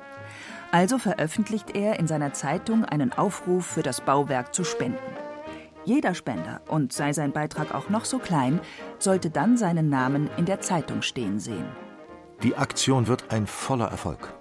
Also 0.71 0.99
veröffentlicht 0.99 1.75
er 1.75 1.97
in 1.99 2.05
seiner 2.07 2.31
Zeitung 2.33 2.85
einen 2.85 3.11
Aufruf 3.11 3.65
für 3.65 3.81
das 3.81 4.01
Bauwerk 4.01 4.53
zu 4.53 4.63
spenden. 4.63 4.99
Jeder 5.83 6.13
Spender, 6.13 6.61
und 6.67 6.93
sei 6.93 7.11
sein 7.11 7.31
Beitrag 7.31 7.73
auch 7.73 7.89
noch 7.89 8.05
so 8.05 8.19
klein, 8.19 8.61
sollte 8.99 9.31
dann 9.31 9.57
seinen 9.57 9.89
Namen 9.89 10.29
in 10.37 10.45
der 10.45 10.61
Zeitung 10.61 11.01
stehen 11.01 11.39
sehen. 11.39 11.65
Die 12.43 12.55
Aktion 12.55 13.07
wird 13.07 13.31
ein 13.31 13.47
voller 13.47 13.87
Erfolg. 13.87 14.33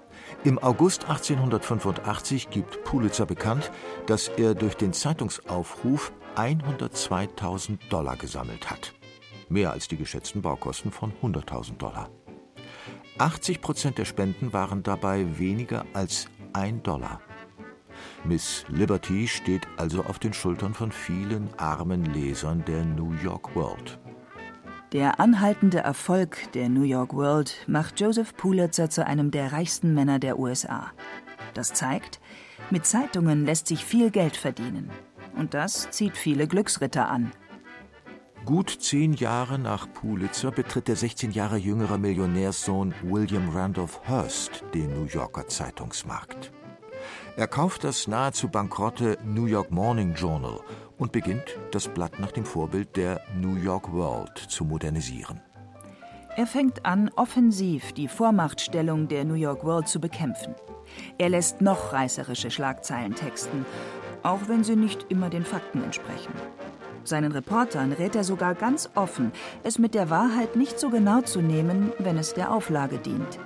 Im 0.43 0.59
August 0.59 1.05
1885 1.05 2.51
gibt 2.51 2.83
Pulitzer 2.83 3.25
bekannt, 3.25 3.71
dass 4.05 4.27
er 4.27 4.53
durch 4.53 4.75
den 4.75 4.93
Zeitungsaufruf 4.93 6.11
102.000 6.35 7.79
Dollar 7.89 8.17
gesammelt 8.17 8.69
hat. 8.69 8.93
Mehr 9.49 9.71
als 9.71 9.87
die 9.87 9.97
geschätzten 9.97 10.41
Baukosten 10.43 10.91
von 10.91 11.11
100.000 11.21 11.77
Dollar. 11.77 12.09
80 13.17 13.61
Prozent 13.61 13.97
der 13.97 14.05
Spenden 14.05 14.53
waren 14.53 14.83
dabei 14.83 15.37
weniger 15.37 15.85
als 15.93 16.27
ein 16.53 16.81
Dollar. 16.83 17.21
Miss 18.23 18.65
Liberty 18.69 19.27
steht 19.27 19.67
also 19.77 20.03
auf 20.03 20.19
den 20.19 20.33
Schultern 20.33 20.73
von 20.73 20.91
vielen 20.91 21.49
armen 21.57 22.05
Lesern 22.05 22.63
der 22.65 22.83
New 22.85 23.13
York 23.23 23.55
World. 23.55 23.99
Der 24.91 25.19
anhaltende 25.19 25.79
Erfolg 25.79 26.51
der 26.53 26.67
New 26.67 26.83
York 26.83 27.13
World 27.13 27.55
macht 27.67 27.99
Joseph 27.99 28.35
Pulitzer 28.35 28.89
zu 28.89 29.05
einem 29.05 29.31
der 29.31 29.53
reichsten 29.53 29.93
Männer 29.93 30.19
der 30.19 30.37
USA. 30.37 30.91
Das 31.53 31.73
zeigt, 31.73 32.19
mit 32.69 32.85
Zeitungen 32.85 33.45
lässt 33.45 33.67
sich 33.67 33.85
viel 33.85 34.11
Geld 34.11 34.35
verdienen. 34.35 34.89
Und 35.37 35.53
das 35.53 35.89
zieht 35.91 36.17
viele 36.17 36.47
Glücksritter 36.47 37.09
an. 37.09 37.31
Gut 38.45 38.75
zehn 38.81 39.13
Jahre 39.13 39.59
nach 39.59 39.87
Pulitzer 39.93 40.49
betritt 40.49 40.87
der 40.87 40.95
16 40.95 41.31
Jahre 41.31 41.57
jüngere 41.57 41.99
Millionärssohn 41.99 42.91
William 43.03 43.49
Randolph 43.49 44.01
Hearst 44.03 44.63
den 44.73 44.91
New 44.95 45.05
Yorker 45.05 45.47
Zeitungsmarkt. 45.47 46.51
Er 47.37 47.47
kauft 47.47 47.83
das 47.83 48.07
nahezu 48.07 48.49
bankrotte 48.49 49.19
New 49.23 49.45
York 49.45 49.69
Morning 49.69 50.15
Journal 50.15 50.59
und 50.97 51.11
beginnt, 51.11 51.59
das 51.71 51.87
Blatt 51.87 52.19
nach 52.19 52.31
dem 52.31 52.43
Vorbild 52.43 52.97
der 52.97 53.21
New 53.39 53.55
York 53.55 53.91
World 53.93 54.35
zu 54.37 54.65
modernisieren. 54.65 55.39
Er 56.35 56.47
fängt 56.47 56.83
an, 56.83 57.11
offensiv 57.15 57.93
die 57.93 58.07
Vormachtstellung 58.07 59.07
der 59.07 59.23
New 59.23 59.35
York 59.35 59.63
World 59.63 59.87
zu 59.87 59.99
bekämpfen. 59.99 60.55
Er 61.19 61.29
lässt 61.29 61.61
noch 61.61 61.93
reißerische 61.93 62.49
Schlagzeilen 62.49 63.13
texten, 63.13 63.65
auch 64.23 64.39
wenn 64.47 64.63
sie 64.63 64.75
nicht 64.75 65.05
immer 65.09 65.29
den 65.29 65.45
Fakten 65.45 65.83
entsprechen. 65.83 66.33
Seinen 67.03 67.31
Reportern 67.31 67.91
rät 67.93 68.15
er 68.15 68.23
sogar 68.23 68.55
ganz 68.55 68.89
offen, 68.95 69.31
es 69.63 69.79
mit 69.79 69.93
der 69.93 70.09
Wahrheit 70.09 70.55
nicht 70.55 70.79
so 70.79 70.89
genau 70.89 71.21
zu 71.21 71.41
nehmen, 71.41 71.91
wenn 71.99 72.17
es 72.17 72.33
der 72.33 72.51
Auflage 72.51 72.97
dient. 72.97 73.39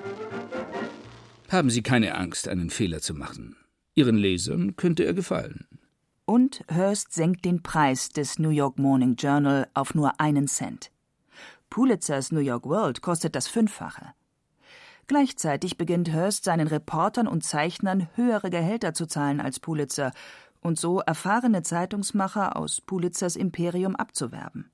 Haben 1.50 1.69
Sie 1.69 1.81
keine 1.81 2.15
Angst, 2.15 2.47
einen 2.47 2.69
Fehler 2.69 3.01
zu 3.01 3.13
machen. 3.13 3.55
Ihren 3.93 4.17
Lesern 4.17 4.75
könnte 4.75 5.03
er 5.03 5.13
gefallen. 5.13 5.67
Und 6.25 6.63
Hearst 6.69 7.13
senkt 7.13 7.45
den 7.45 7.62
Preis 7.62 8.09
des 8.09 8.39
New 8.39 8.50
York 8.50 8.79
Morning 8.79 9.15
Journal 9.15 9.67
auf 9.74 9.93
nur 9.93 10.19
einen 10.19 10.47
Cent. 10.47 10.91
Pulitzers 11.69 12.31
New 12.31 12.39
York 12.39 12.65
World 12.65 13.01
kostet 13.01 13.35
das 13.35 13.47
Fünffache. 13.47 14.13
Gleichzeitig 15.07 15.77
beginnt 15.77 16.12
Hearst 16.12 16.45
seinen 16.45 16.67
Reportern 16.67 17.27
und 17.27 17.43
Zeichnern 17.43 18.07
höhere 18.15 18.50
Gehälter 18.50 18.95
zu 18.95 19.05
zahlen 19.05 19.39
als 19.39 19.59
Pulitzer 19.59 20.12
und 20.65 20.79
so 20.79 21.00
erfahrene 21.00 21.62
Zeitungsmacher 21.62 22.57
aus 22.57 22.81
Pulitzers 22.81 23.36
Imperium 23.36 23.95
abzuwerben. 23.95 24.72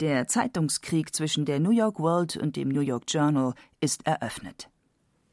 Der 0.00 0.26
Zeitungskrieg 0.26 1.14
zwischen 1.14 1.44
der 1.44 1.60
New 1.60 1.70
York 1.70 1.98
World 1.98 2.36
und 2.36 2.56
dem 2.56 2.68
New 2.68 2.80
York 2.80 3.04
Journal 3.08 3.54
ist 3.80 4.06
eröffnet. 4.06 4.70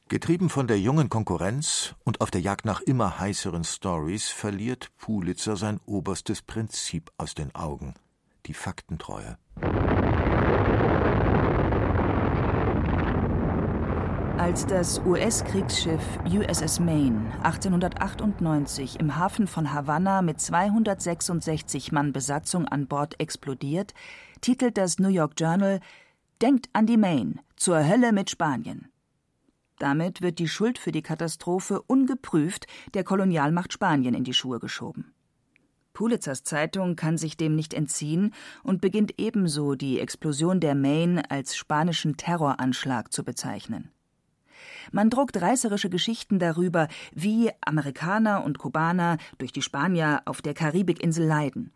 Getrieben 0.10 0.50
von 0.50 0.68
der 0.68 0.80
jungen 0.80 1.10
Konkurrenz 1.10 1.96
und 2.04 2.22
auf 2.22 2.32
der 2.32 2.42
Jagd 2.42 2.66
nach 2.66 2.82
immer 2.82 3.20
heißeren 3.20 3.64
Stories 3.64 4.30
verliert 4.30 4.90
Pulitzer 4.98 5.56
sein 5.56 5.80
oberstes 5.86 6.42
Prinzip 6.42 7.12
aus 7.18 7.34
den 7.34 7.56
Augen, 7.56 7.94
die 8.48 8.54
Faktentreue. 8.54 9.38
Als 14.42 14.66
das 14.66 15.00
US-Kriegsschiff 15.06 16.02
USS 16.26 16.80
Maine 16.80 17.32
1898 17.44 19.00
im 19.00 19.16
Hafen 19.16 19.46
von 19.46 19.72
Havanna 19.72 20.24
mit 20.24 20.42
266 20.42 21.92
Mann 21.92 22.12
Besatzung 22.12 22.68
an 22.68 22.88
Bord 22.88 23.20
explodiert, 23.20 23.94
titelt 24.42 24.80
das 24.80 24.98
New 24.98 25.10
York 25.10 25.34
Journal 25.38 25.80
Denkt 26.42 26.72
an 26.74 26.88
die 26.88 26.98
Maine, 26.98 27.36
zur 27.56 27.88
Hölle 27.88 28.14
mit 28.14 28.32
Spanien. 28.32 28.88
Damit 29.78 30.24
wird 30.24 30.40
die 30.40 30.48
Schuld 30.48 30.80
für 30.80 30.92
die 30.92 31.04
Katastrophe 31.04 31.80
ungeprüft 31.80 32.66
der 32.96 33.04
Kolonialmacht 33.04 33.72
Spanien 33.72 34.16
in 34.16 34.24
die 34.24 34.34
Schuhe 34.34 34.58
geschoben. 34.58 35.14
Pulitzers 35.94 36.42
Zeitung 36.42 36.96
kann 36.96 37.20
sich 37.20 37.38
dem 37.38 37.56
nicht 37.56 37.76
entziehen 37.76 38.34
und 38.64 38.82
beginnt 38.82 39.20
ebenso 39.20 39.76
die 39.76 40.00
Explosion 40.00 40.60
der 40.60 40.74
Maine 40.74 41.30
als 41.30 41.56
spanischen 41.56 42.18
Terroranschlag 42.18 43.14
zu 43.14 43.24
bezeichnen. 43.24 43.92
Man 44.92 45.10
druckt 45.10 45.42
reißerische 45.42 45.90
Geschichten 45.90 46.40
darüber, 46.40 46.88
wie 47.14 47.52
Amerikaner 47.62 48.44
und 48.44 48.58
Kubaner 48.58 49.18
durch 49.38 49.52
die 49.52 49.62
Spanier 49.62 50.22
auf 50.26 50.42
der 50.42 50.54
Karibikinsel 50.54 51.26
leiden. 51.26 51.72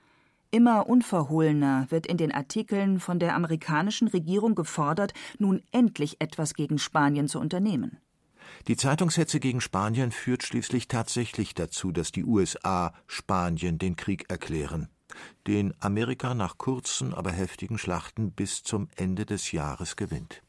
Immer 0.52 0.88
unverhohlener 0.88 1.88
wird 1.90 2.06
in 2.06 2.18
den 2.18 2.32
Artikeln 2.32 3.00
von 3.00 3.20
der 3.20 3.36
amerikanischen 3.36 4.08
Regierung 4.08 4.56
gefordert, 4.56 5.14
nun 5.38 5.62
endlich 5.72 6.22
etwas 6.22 6.54
gegen 6.54 6.78
Spanien 6.78 7.28
zu 7.28 7.40
unternehmen. 7.40 7.98
Die 8.68 8.78
Zeitungshetze 8.78 9.40
gegen 9.40 9.60
Spanien 9.60 10.12
führt 10.12 10.44
schließlich 10.44 10.88
tatsächlich 10.88 11.56
dazu, 11.56 11.92
dass 11.92 12.12
die 12.12 12.24
USA 12.24 12.94
Spanien 13.08 13.80
den 13.80 13.96
Krieg 13.96 14.30
erklären, 14.30 14.88
den 15.46 15.74
Amerika 15.82 16.34
nach 16.34 16.58
kurzen, 16.58 17.14
aber 17.14 17.32
heftigen 17.32 17.78
Schlachten 17.78 18.32
bis 18.32 18.64
zum 18.64 18.88
Ende 18.96 19.26
des 19.26 19.52
Jahres 19.52 19.96
gewinnt. 19.96 20.42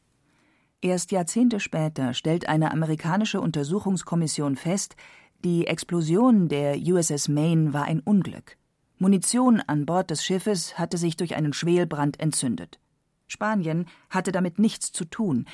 Erst 0.81 1.11
Jahrzehnte 1.11 1.59
später 1.59 2.13
stellt 2.13 2.47
eine 2.47 2.71
amerikanische 2.71 3.41
Untersuchungskommission 3.41 4.55
fest, 4.55 4.95
die 5.43 5.65
Explosion 5.65 6.49
der 6.49 6.77
USS 6.77 7.29
Maine 7.29 7.73
war 7.73 7.85
ein 7.85 7.99
Unglück. 7.99 8.57
Munition 8.99 9.59
an 9.59 9.85
Bord 9.85 10.11
des 10.11 10.23
Schiffes 10.23 10.77
hatte 10.77 10.97
sich 10.97 11.17
durch 11.17 11.35
einen 11.35 11.53
Schwelbrand 11.53 12.19
entzündet. 12.19 12.79
Spanien 13.27 13.87
hatte 14.09 14.31
damit 14.31 14.59
nichts 14.59 14.91
zu 14.91 15.05
tun, 15.05 15.45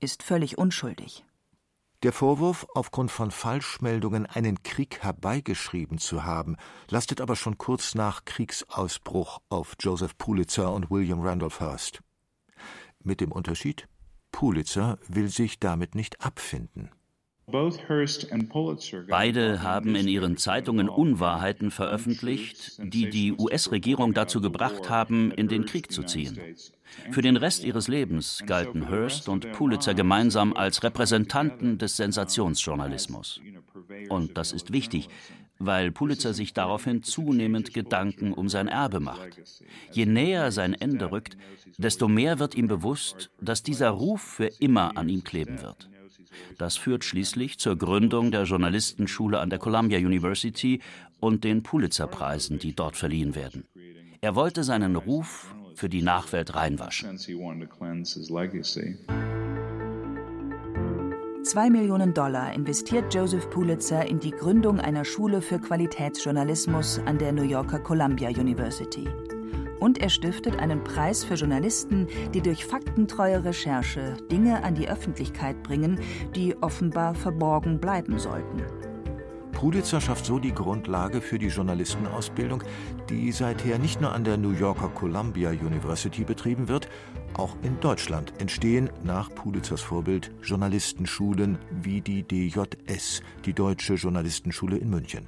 ist 0.00 0.22
völlig 0.22 0.56
unschuldig. 0.56 1.24
Der 2.02 2.14
Vorwurf, 2.14 2.66
aufgrund 2.74 3.10
von 3.10 3.30
Falschmeldungen 3.30 4.24
einen 4.24 4.62
Krieg 4.62 5.02
herbeigeschrieben 5.02 5.98
zu 5.98 6.24
haben, 6.24 6.56
lastet 6.88 7.20
aber 7.20 7.36
schon 7.36 7.58
kurz 7.58 7.94
nach 7.94 8.24
Kriegsausbruch 8.24 9.40
auf 9.50 9.74
Joseph 9.78 10.16
Pulitzer 10.16 10.72
und 10.72 10.90
William 10.90 11.20
Randolph 11.20 11.60
Hearst. 11.60 12.00
Mit 13.02 13.20
dem 13.20 13.32
Unterschied, 13.32 13.86
Pulitzer 14.32 14.98
will 15.08 15.28
sich 15.28 15.58
damit 15.58 15.94
nicht 15.94 16.20
abfinden. 16.20 16.90
Beide 19.08 19.62
haben 19.62 19.94
in 19.96 20.08
ihren 20.08 20.36
Zeitungen 20.36 20.88
Unwahrheiten 20.88 21.70
veröffentlicht, 21.70 22.78
die 22.78 23.10
die 23.10 23.32
US-Regierung 23.32 24.14
dazu 24.14 24.40
gebracht 24.40 24.88
haben, 24.88 25.32
in 25.32 25.48
den 25.48 25.66
Krieg 25.66 25.90
zu 25.90 26.04
ziehen. 26.04 26.38
Für 27.10 27.22
den 27.22 27.36
Rest 27.36 27.64
ihres 27.64 27.88
Lebens 27.88 28.42
galten 28.46 28.88
Hearst 28.88 29.28
und 29.28 29.50
Pulitzer 29.52 29.94
gemeinsam 29.94 30.52
als 30.52 30.82
Repräsentanten 30.82 31.78
des 31.78 31.96
Sensationsjournalismus. 31.96 33.40
Und 34.08 34.36
das 34.36 34.52
ist 34.52 34.72
wichtig, 34.72 35.08
weil 35.60 35.92
Pulitzer 35.92 36.34
sich 36.34 36.52
daraufhin 36.52 37.04
zunehmend 37.04 37.72
Gedanken 37.72 38.32
um 38.32 38.48
sein 38.48 38.66
Erbe 38.66 38.98
macht. 38.98 39.28
Je 39.92 40.06
näher 40.06 40.50
sein 40.50 40.74
Ende 40.74 41.12
rückt, 41.12 41.36
desto 41.78 42.08
mehr 42.08 42.38
wird 42.38 42.54
ihm 42.56 42.66
bewusst, 42.66 43.30
dass 43.40 43.62
dieser 43.62 43.90
Ruf 43.90 44.22
für 44.22 44.50
immer 44.58 44.96
an 44.96 45.08
ihm 45.08 45.22
kleben 45.22 45.62
wird. 45.62 45.88
Das 46.58 46.76
führt 46.76 47.04
schließlich 47.04 47.58
zur 47.58 47.76
Gründung 47.76 48.30
der 48.30 48.44
Journalistenschule 48.44 49.38
an 49.38 49.50
der 49.50 49.58
Columbia 49.58 49.98
University 49.98 50.80
und 51.20 51.44
den 51.44 51.62
Pulitzer-Preisen, 51.62 52.58
die 52.58 52.74
dort 52.74 52.96
verliehen 52.96 53.34
werden. 53.34 53.64
Er 54.20 54.34
wollte 54.34 54.64
seinen 54.64 54.96
Ruf 54.96 55.54
für 55.74 55.88
die 55.88 56.02
Nachwelt 56.02 56.54
reinwaschen. 56.54 57.18
Zwei 61.50 61.68
Millionen 61.68 62.14
Dollar 62.14 62.52
investiert 62.52 63.12
Joseph 63.12 63.50
Pulitzer 63.50 64.06
in 64.06 64.20
die 64.20 64.30
Gründung 64.30 64.78
einer 64.78 65.04
Schule 65.04 65.42
für 65.42 65.58
Qualitätsjournalismus 65.58 67.00
an 67.06 67.18
der 67.18 67.32
New 67.32 67.42
Yorker 67.42 67.80
Columbia 67.80 68.28
University 68.28 69.08
und 69.80 69.98
er 69.98 70.10
stiftet 70.10 70.60
einen 70.60 70.84
Preis 70.84 71.24
für 71.24 71.34
Journalisten, 71.34 72.06
die 72.32 72.40
durch 72.40 72.64
faktentreue 72.64 73.44
Recherche 73.44 74.16
Dinge 74.30 74.62
an 74.62 74.76
die 74.76 74.88
Öffentlichkeit 74.88 75.60
bringen, 75.64 75.98
die 76.36 76.54
offenbar 76.62 77.16
verborgen 77.16 77.80
bleiben 77.80 78.16
sollten. 78.20 78.62
Pulitzer 79.52 80.00
schafft 80.00 80.24
so 80.24 80.38
die 80.38 80.54
Grundlage 80.54 81.20
für 81.20 81.38
die 81.38 81.48
Journalistenausbildung, 81.48 82.62
die 83.08 83.32
seither 83.32 83.78
nicht 83.78 84.00
nur 84.00 84.12
an 84.12 84.24
der 84.24 84.36
New 84.36 84.52
Yorker 84.52 84.88
Columbia 84.88 85.50
University 85.50 86.24
betrieben 86.24 86.68
wird, 86.68 86.88
auch 87.34 87.56
in 87.62 87.78
Deutschland 87.80 88.32
entstehen 88.40 88.90
nach 89.02 89.28
Pulitzers 89.34 89.80
Vorbild 89.80 90.30
Journalistenschulen 90.42 91.58
wie 91.70 92.00
die 92.00 92.22
DJS, 92.22 93.22
die 93.44 93.52
Deutsche 93.54 93.94
Journalistenschule 93.94 94.76
in 94.78 94.90
München. 94.90 95.26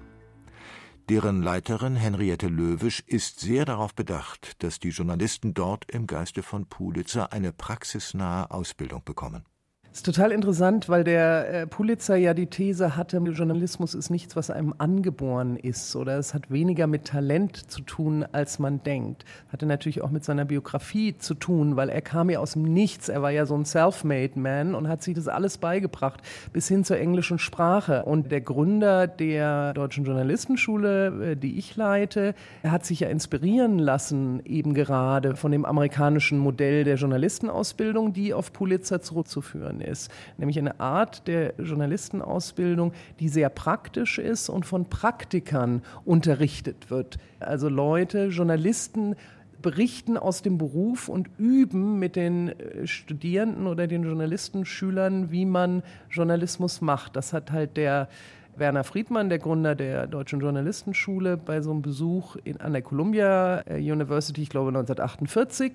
Deren 1.08 1.42
Leiterin 1.42 1.96
Henriette 1.96 2.46
Löwisch 2.46 3.02
ist 3.06 3.40
sehr 3.40 3.64
darauf 3.64 3.94
bedacht, 3.94 4.62
dass 4.62 4.78
die 4.78 4.90
Journalisten 4.90 5.52
dort 5.52 5.90
im 5.90 6.06
Geiste 6.06 6.42
von 6.42 6.66
Pulitzer 6.66 7.32
eine 7.32 7.52
praxisnahe 7.52 8.50
Ausbildung 8.50 9.02
bekommen. 9.04 9.44
Das 9.92 9.98
ist 9.98 10.06
total 10.06 10.32
interessant, 10.32 10.88
weil 10.88 11.04
der 11.04 11.52
äh, 11.52 11.66
Pulitzer 11.66 12.16
ja 12.16 12.32
die 12.32 12.46
These 12.46 12.96
hatte, 12.96 13.18
Journalismus 13.18 13.94
ist 13.94 14.08
nichts, 14.08 14.36
was 14.36 14.48
einem 14.48 14.72
angeboren 14.78 15.58
ist 15.58 15.94
oder 15.96 16.16
es 16.16 16.32
hat 16.32 16.50
weniger 16.50 16.86
mit 16.86 17.04
Talent 17.04 17.70
zu 17.70 17.82
tun, 17.82 18.24
als 18.32 18.58
man 18.58 18.82
denkt. 18.82 19.26
Hatte 19.52 19.66
natürlich 19.66 20.00
auch 20.00 20.10
mit 20.10 20.24
seiner 20.24 20.46
Biografie 20.46 21.18
zu 21.18 21.34
tun, 21.34 21.76
weil 21.76 21.90
er 21.90 22.00
kam 22.00 22.30
ja 22.30 22.38
aus 22.38 22.54
dem 22.54 22.62
Nichts. 22.62 23.10
Er 23.10 23.20
war 23.20 23.32
ja 23.32 23.44
so 23.44 23.54
ein 23.54 23.66
self-made 23.66 24.40
Man 24.40 24.74
und 24.74 24.88
hat 24.88 25.02
sich 25.02 25.14
das 25.14 25.28
alles 25.28 25.58
beigebracht, 25.58 26.22
bis 26.54 26.68
hin 26.68 26.84
zur 26.84 26.96
englischen 26.96 27.38
Sprache. 27.38 28.06
Und 28.06 28.32
der 28.32 28.40
Gründer 28.40 29.06
der 29.06 29.74
Deutschen 29.74 30.06
Journalistenschule, 30.06 31.32
äh, 31.32 31.36
die 31.36 31.58
ich 31.58 31.76
leite, 31.76 32.34
hat 32.66 32.86
sich 32.86 33.00
ja 33.00 33.10
inspirieren 33.10 33.78
lassen, 33.78 34.40
eben 34.46 34.72
gerade 34.72 35.36
von 35.36 35.52
dem 35.52 35.66
amerikanischen 35.66 36.38
Modell 36.38 36.84
der 36.84 36.94
Journalistenausbildung, 36.94 38.14
die 38.14 38.32
auf 38.32 38.54
Pulitzer 38.54 39.02
zurückzuführen 39.02 39.81
ist, 39.84 40.10
nämlich 40.38 40.58
eine 40.58 40.80
Art 40.80 41.26
der 41.26 41.54
Journalistenausbildung, 41.58 42.92
die 43.20 43.28
sehr 43.28 43.48
praktisch 43.48 44.18
ist 44.18 44.48
und 44.48 44.66
von 44.66 44.86
Praktikern 44.86 45.82
unterrichtet 46.04 46.90
wird. 46.90 47.18
Also 47.40 47.68
Leute, 47.68 48.26
Journalisten, 48.26 49.16
berichten 49.62 50.18
aus 50.18 50.42
dem 50.42 50.58
Beruf 50.58 51.08
und 51.08 51.30
üben 51.38 51.98
mit 51.98 52.16
den 52.16 52.48
äh, 52.48 52.86
Studierenden 52.86 53.66
oder 53.66 53.86
den 53.86 54.02
Journalistenschülern, 54.02 55.30
wie 55.30 55.46
man 55.46 55.82
Journalismus 56.10 56.80
macht. 56.80 57.16
Das 57.16 57.32
hat 57.32 57.52
halt 57.52 57.76
der 57.76 58.08
Werner 58.56 58.84
Friedmann, 58.84 59.30
der 59.30 59.38
Gründer 59.38 59.74
der 59.74 60.06
Deutschen 60.06 60.40
Journalistenschule, 60.40 61.38
bei 61.38 61.62
so 61.62 61.70
einem 61.70 61.80
Besuch 61.80 62.36
in, 62.44 62.60
an 62.60 62.72
der 62.72 62.82
Columbia 62.82 63.62
äh, 63.66 63.76
University, 63.78 64.42
ich 64.42 64.50
glaube 64.50 64.68
1948, 64.68 65.72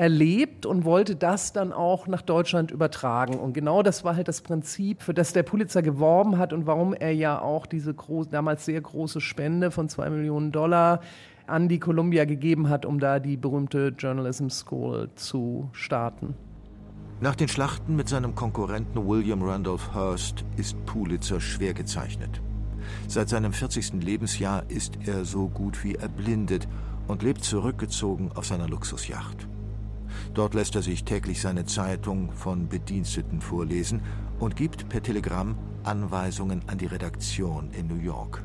erlebt 0.00 0.64
und 0.64 0.86
wollte 0.86 1.14
das 1.14 1.52
dann 1.52 1.74
auch 1.74 2.06
nach 2.06 2.22
Deutschland 2.22 2.70
übertragen. 2.70 3.38
Und 3.38 3.52
genau 3.52 3.82
das 3.82 4.02
war 4.02 4.16
halt 4.16 4.28
das 4.28 4.40
Prinzip, 4.40 5.02
für 5.02 5.12
das 5.12 5.34
der 5.34 5.42
Pulitzer 5.42 5.82
geworben 5.82 6.38
hat 6.38 6.54
und 6.54 6.66
warum 6.66 6.94
er 6.94 7.12
ja 7.14 7.38
auch 7.38 7.66
diese 7.66 7.92
groß, 7.92 8.30
damals 8.30 8.64
sehr 8.64 8.80
große 8.80 9.20
Spende 9.20 9.70
von 9.70 9.90
zwei 9.90 10.08
Millionen 10.08 10.52
Dollar 10.52 11.02
an 11.46 11.68
die 11.68 11.78
Columbia 11.78 12.24
gegeben 12.24 12.70
hat, 12.70 12.86
um 12.86 12.98
da 12.98 13.18
die 13.18 13.36
berühmte 13.36 13.88
Journalism 13.88 14.48
School 14.48 15.10
zu 15.16 15.68
starten. 15.72 16.34
Nach 17.20 17.36
den 17.36 17.48
Schlachten 17.48 17.94
mit 17.94 18.08
seinem 18.08 18.34
Konkurrenten 18.34 19.06
William 19.06 19.42
Randolph 19.42 19.94
Hearst 19.94 20.46
ist 20.56 20.82
Pulitzer 20.86 21.42
schwer 21.42 21.74
gezeichnet. 21.74 22.40
Seit 23.06 23.28
seinem 23.28 23.52
40. 23.52 24.02
Lebensjahr 24.02 24.62
ist 24.70 24.94
er 25.04 25.26
so 25.26 25.48
gut 25.48 25.84
wie 25.84 25.96
erblindet 25.96 26.66
und 27.06 27.22
lebt 27.22 27.44
zurückgezogen 27.44 28.30
auf 28.34 28.46
seiner 28.46 28.66
Luxusjacht. 28.66 29.46
Dort 30.34 30.54
lässt 30.54 30.76
er 30.76 30.82
sich 30.82 31.04
täglich 31.04 31.40
seine 31.40 31.64
Zeitung 31.64 32.32
von 32.32 32.68
Bediensteten 32.68 33.40
vorlesen 33.40 34.02
und 34.38 34.56
gibt 34.56 34.88
per 34.88 35.02
Telegramm 35.02 35.56
Anweisungen 35.82 36.62
an 36.66 36.78
die 36.78 36.86
Redaktion 36.86 37.70
in 37.72 37.88
New 37.88 38.00
York. 38.00 38.44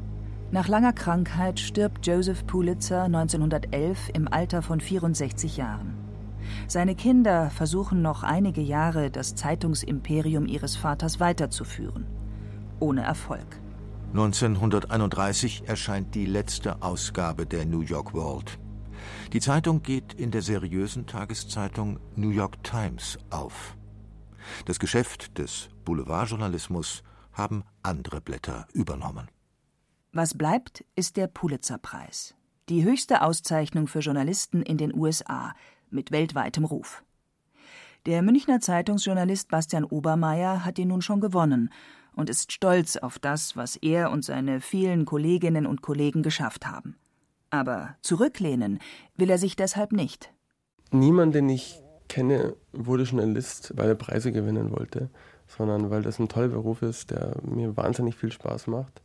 Nach 0.51 0.67
langer 0.67 0.93
Krankheit 0.93 1.59
stirbt 1.59 2.05
Joseph 2.07 2.45
Pulitzer 2.47 3.03
1911 3.03 4.09
im 4.13 4.27
Alter 4.31 4.61
von 4.61 4.79
64 4.79 5.57
Jahren. 5.57 5.95
Seine 6.67 6.95
Kinder 6.95 7.49
versuchen 7.49 8.01
noch 8.01 8.23
einige 8.23 8.61
Jahre, 8.61 9.11
das 9.11 9.35
Zeitungsimperium 9.35 10.45
ihres 10.47 10.75
Vaters 10.75 11.19
weiterzuführen. 11.19 12.05
Ohne 12.79 13.01
Erfolg. 13.01 13.59
1931 14.13 15.63
erscheint 15.65 16.15
die 16.15 16.25
letzte 16.25 16.81
Ausgabe 16.81 17.45
der 17.45 17.65
New 17.65 17.81
York 17.81 18.13
World. 18.13 18.57
Die 19.33 19.39
Zeitung 19.39 19.81
geht 19.81 20.13
in 20.13 20.31
der 20.31 20.41
seriösen 20.41 21.07
Tageszeitung 21.07 21.99
New 22.15 22.29
York 22.29 22.63
Times 22.63 23.17
auf. 23.29 23.75
Das 24.65 24.79
Geschäft 24.79 25.37
des 25.37 25.69
Boulevardjournalismus 25.83 27.03
haben 27.33 27.63
andere 27.83 28.21
Blätter 28.21 28.67
übernommen. 28.73 29.29
Was 30.11 30.37
bleibt, 30.37 30.85
ist 30.95 31.17
der 31.17 31.27
Pulitzerpreis, 31.27 32.35
die 32.69 32.83
höchste 32.83 33.21
Auszeichnung 33.21 33.87
für 33.87 33.99
Journalisten 33.99 34.61
in 34.61 34.77
den 34.77 34.95
USA 34.95 35.53
mit 35.89 36.11
weltweitem 36.11 36.63
Ruf. 36.63 37.03
Der 38.05 38.21
Münchner 38.21 38.59
Zeitungsjournalist 38.59 39.49
Bastian 39.49 39.83
Obermeier 39.83 40.63
hat 40.63 40.77
ihn 40.79 40.89
nun 40.89 41.01
schon 41.01 41.21
gewonnen 41.21 41.71
und 42.15 42.29
ist 42.29 42.51
stolz 42.51 42.97
auf 42.97 43.19
das, 43.19 43.57
was 43.57 43.75
er 43.77 44.11
und 44.11 44.23
seine 44.23 44.61
vielen 44.61 45.05
Kolleginnen 45.05 45.65
und 45.65 45.81
Kollegen 45.81 46.23
geschafft 46.23 46.65
haben. 46.65 46.95
Aber 47.55 47.95
zurücklehnen 48.01 48.79
will 49.15 49.29
er 49.29 49.37
sich 49.37 49.55
deshalb 49.55 49.93
nicht. 49.93 50.33
Niemand, 50.91 51.33
den 51.33 51.47
ich 51.47 51.79
kenne, 52.09 52.53
wurde 52.73 53.03
Journalist, 53.03 53.71
weil 53.77 53.87
er 53.87 53.95
Preise 53.95 54.33
gewinnen 54.33 54.71
wollte, 54.71 55.09
sondern 55.47 55.89
weil 55.89 56.01
das 56.01 56.19
ein 56.19 56.27
toller 56.27 56.49
Beruf 56.49 56.81
ist, 56.81 57.11
der 57.11 57.37
mir 57.43 57.77
wahnsinnig 57.77 58.17
viel 58.17 58.33
Spaß 58.33 58.67
macht. 58.67 59.01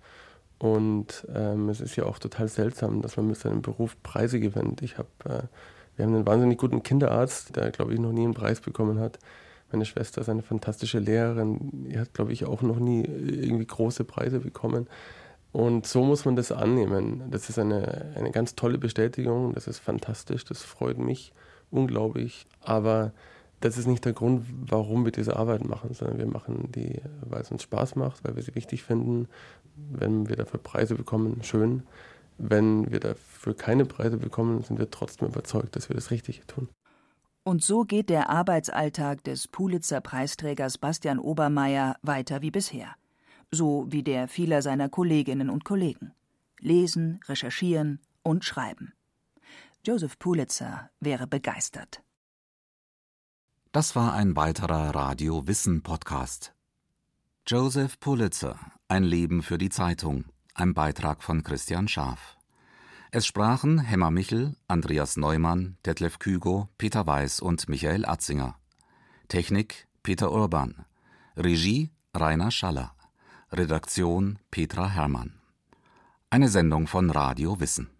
Und 0.58 1.28
ähm, 1.32 1.68
es 1.68 1.80
ist 1.80 1.94
ja 1.94 2.04
auch 2.06 2.18
total 2.18 2.48
seltsam, 2.48 3.02
dass 3.02 3.16
man 3.16 3.28
mit 3.28 3.36
seinem 3.36 3.62
Beruf 3.62 3.96
Preise 4.02 4.40
gewinnt. 4.40 4.82
Ich 4.82 4.98
habe, 4.98 5.08
äh, 5.26 5.42
wir 5.94 6.04
haben 6.04 6.14
einen 6.16 6.26
wahnsinnig 6.26 6.58
guten 6.58 6.82
Kinderarzt, 6.82 7.54
der, 7.54 7.70
glaube 7.70 7.94
ich, 7.94 8.00
noch 8.00 8.12
nie 8.12 8.24
einen 8.24 8.34
Preis 8.34 8.60
bekommen 8.60 8.98
hat. 8.98 9.20
Meine 9.70 9.84
Schwester 9.84 10.22
ist 10.22 10.28
eine 10.28 10.42
fantastische 10.42 10.98
Lehrerin, 10.98 11.84
die 11.84 12.00
hat, 12.00 12.14
glaube 12.14 12.32
ich, 12.32 12.46
auch 12.46 12.62
noch 12.62 12.80
nie 12.80 13.04
irgendwie 13.04 13.66
große 13.66 14.02
Preise 14.02 14.40
bekommen. 14.40 14.88
Und 15.52 15.86
so 15.86 16.04
muss 16.04 16.24
man 16.24 16.36
das 16.36 16.52
annehmen. 16.52 17.24
Das 17.30 17.48
ist 17.48 17.58
eine, 17.58 18.12
eine 18.14 18.30
ganz 18.30 18.54
tolle 18.54 18.78
Bestätigung, 18.78 19.52
das 19.54 19.66
ist 19.66 19.78
fantastisch, 19.78 20.44
das 20.44 20.62
freut 20.62 20.98
mich 20.98 21.32
unglaublich. 21.70 22.46
Aber 22.60 23.12
das 23.60 23.76
ist 23.76 23.86
nicht 23.86 24.04
der 24.04 24.12
Grund, 24.12 24.44
warum 24.70 25.04
wir 25.04 25.12
diese 25.12 25.36
Arbeit 25.36 25.64
machen, 25.64 25.92
sondern 25.92 26.18
wir 26.18 26.26
machen 26.26 26.70
die, 26.72 27.00
weil 27.22 27.42
es 27.42 27.50
uns 27.50 27.62
Spaß 27.62 27.96
macht, 27.96 28.24
weil 28.24 28.36
wir 28.36 28.42
sie 28.42 28.54
wichtig 28.54 28.82
finden. 28.82 29.28
Wenn 29.76 30.28
wir 30.28 30.36
dafür 30.36 30.60
Preise 30.60 30.94
bekommen, 30.94 31.42
schön. 31.42 31.82
Wenn 32.38 32.90
wir 32.90 33.00
dafür 33.00 33.54
keine 33.54 33.84
Preise 33.84 34.16
bekommen, 34.16 34.62
sind 34.62 34.78
wir 34.78 34.90
trotzdem 34.90 35.28
überzeugt, 35.28 35.76
dass 35.76 35.88
wir 35.90 35.94
das 35.94 36.10
Richtige 36.10 36.46
tun. 36.46 36.68
Und 37.42 37.62
so 37.62 37.82
geht 37.82 38.08
der 38.08 38.30
Arbeitsalltag 38.30 39.24
des 39.24 39.48
Pulitzer-Preisträgers 39.48 40.78
Bastian 40.78 41.18
Obermeier 41.18 41.96
weiter 42.02 42.42
wie 42.42 42.50
bisher. 42.50 42.94
So 43.52 43.86
wie 43.88 44.02
der 44.02 44.28
vieler 44.28 44.62
seiner 44.62 44.88
Kolleginnen 44.88 45.50
und 45.50 45.64
Kollegen. 45.64 46.12
Lesen, 46.60 47.20
recherchieren 47.26 48.00
und 48.22 48.44
schreiben. 48.44 48.92
Joseph 49.84 50.18
Pulitzer 50.18 50.90
wäre 51.00 51.26
begeistert. 51.26 52.02
Das 53.72 53.96
war 53.96 54.14
ein 54.14 54.36
weiterer 54.36 54.94
Radio 54.94 55.46
Wissen 55.46 55.82
Podcast. 55.82 56.54
Joseph 57.46 57.98
Pulitzer, 57.98 58.58
ein 58.88 59.04
Leben 59.04 59.42
für 59.42 59.58
die 59.58 59.70
Zeitung, 59.70 60.24
ein 60.54 60.74
Beitrag 60.74 61.22
von 61.22 61.42
Christian 61.42 61.88
Schaf. 61.88 62.36
Es 63.10 63.26
sprachen 63.26 63.78
Hemmer 63.78 64.10
Michel, 64.10 64.54
Andreas 64.68 65.16
Neumann, 65.16 65.76
Detlef 65.84 66.18
Kügo, 66.20 66.68
Peter 66.78 67.06
Weiß 67.06 67.40
und 67.40 67.68
Michael 67.68 68.04
Atzinger. 68.04 68.56
Technik 69.26 69.88
Peter 70.02 70.30
Urban. 70.30 70.84
Regie 71.36 71.90
Rainer 72.14 72.50
Schaller. 72.50 72.94
Redaktion 73.52 74.38
Petra 74.52 74.88
Herrmann. 74.88 75.40
Eine 76.30 76.48
Sendung 76.48 76.86
von 76.86 77.10
Radio 77.10 77.58
Wissen. 77.58 77.90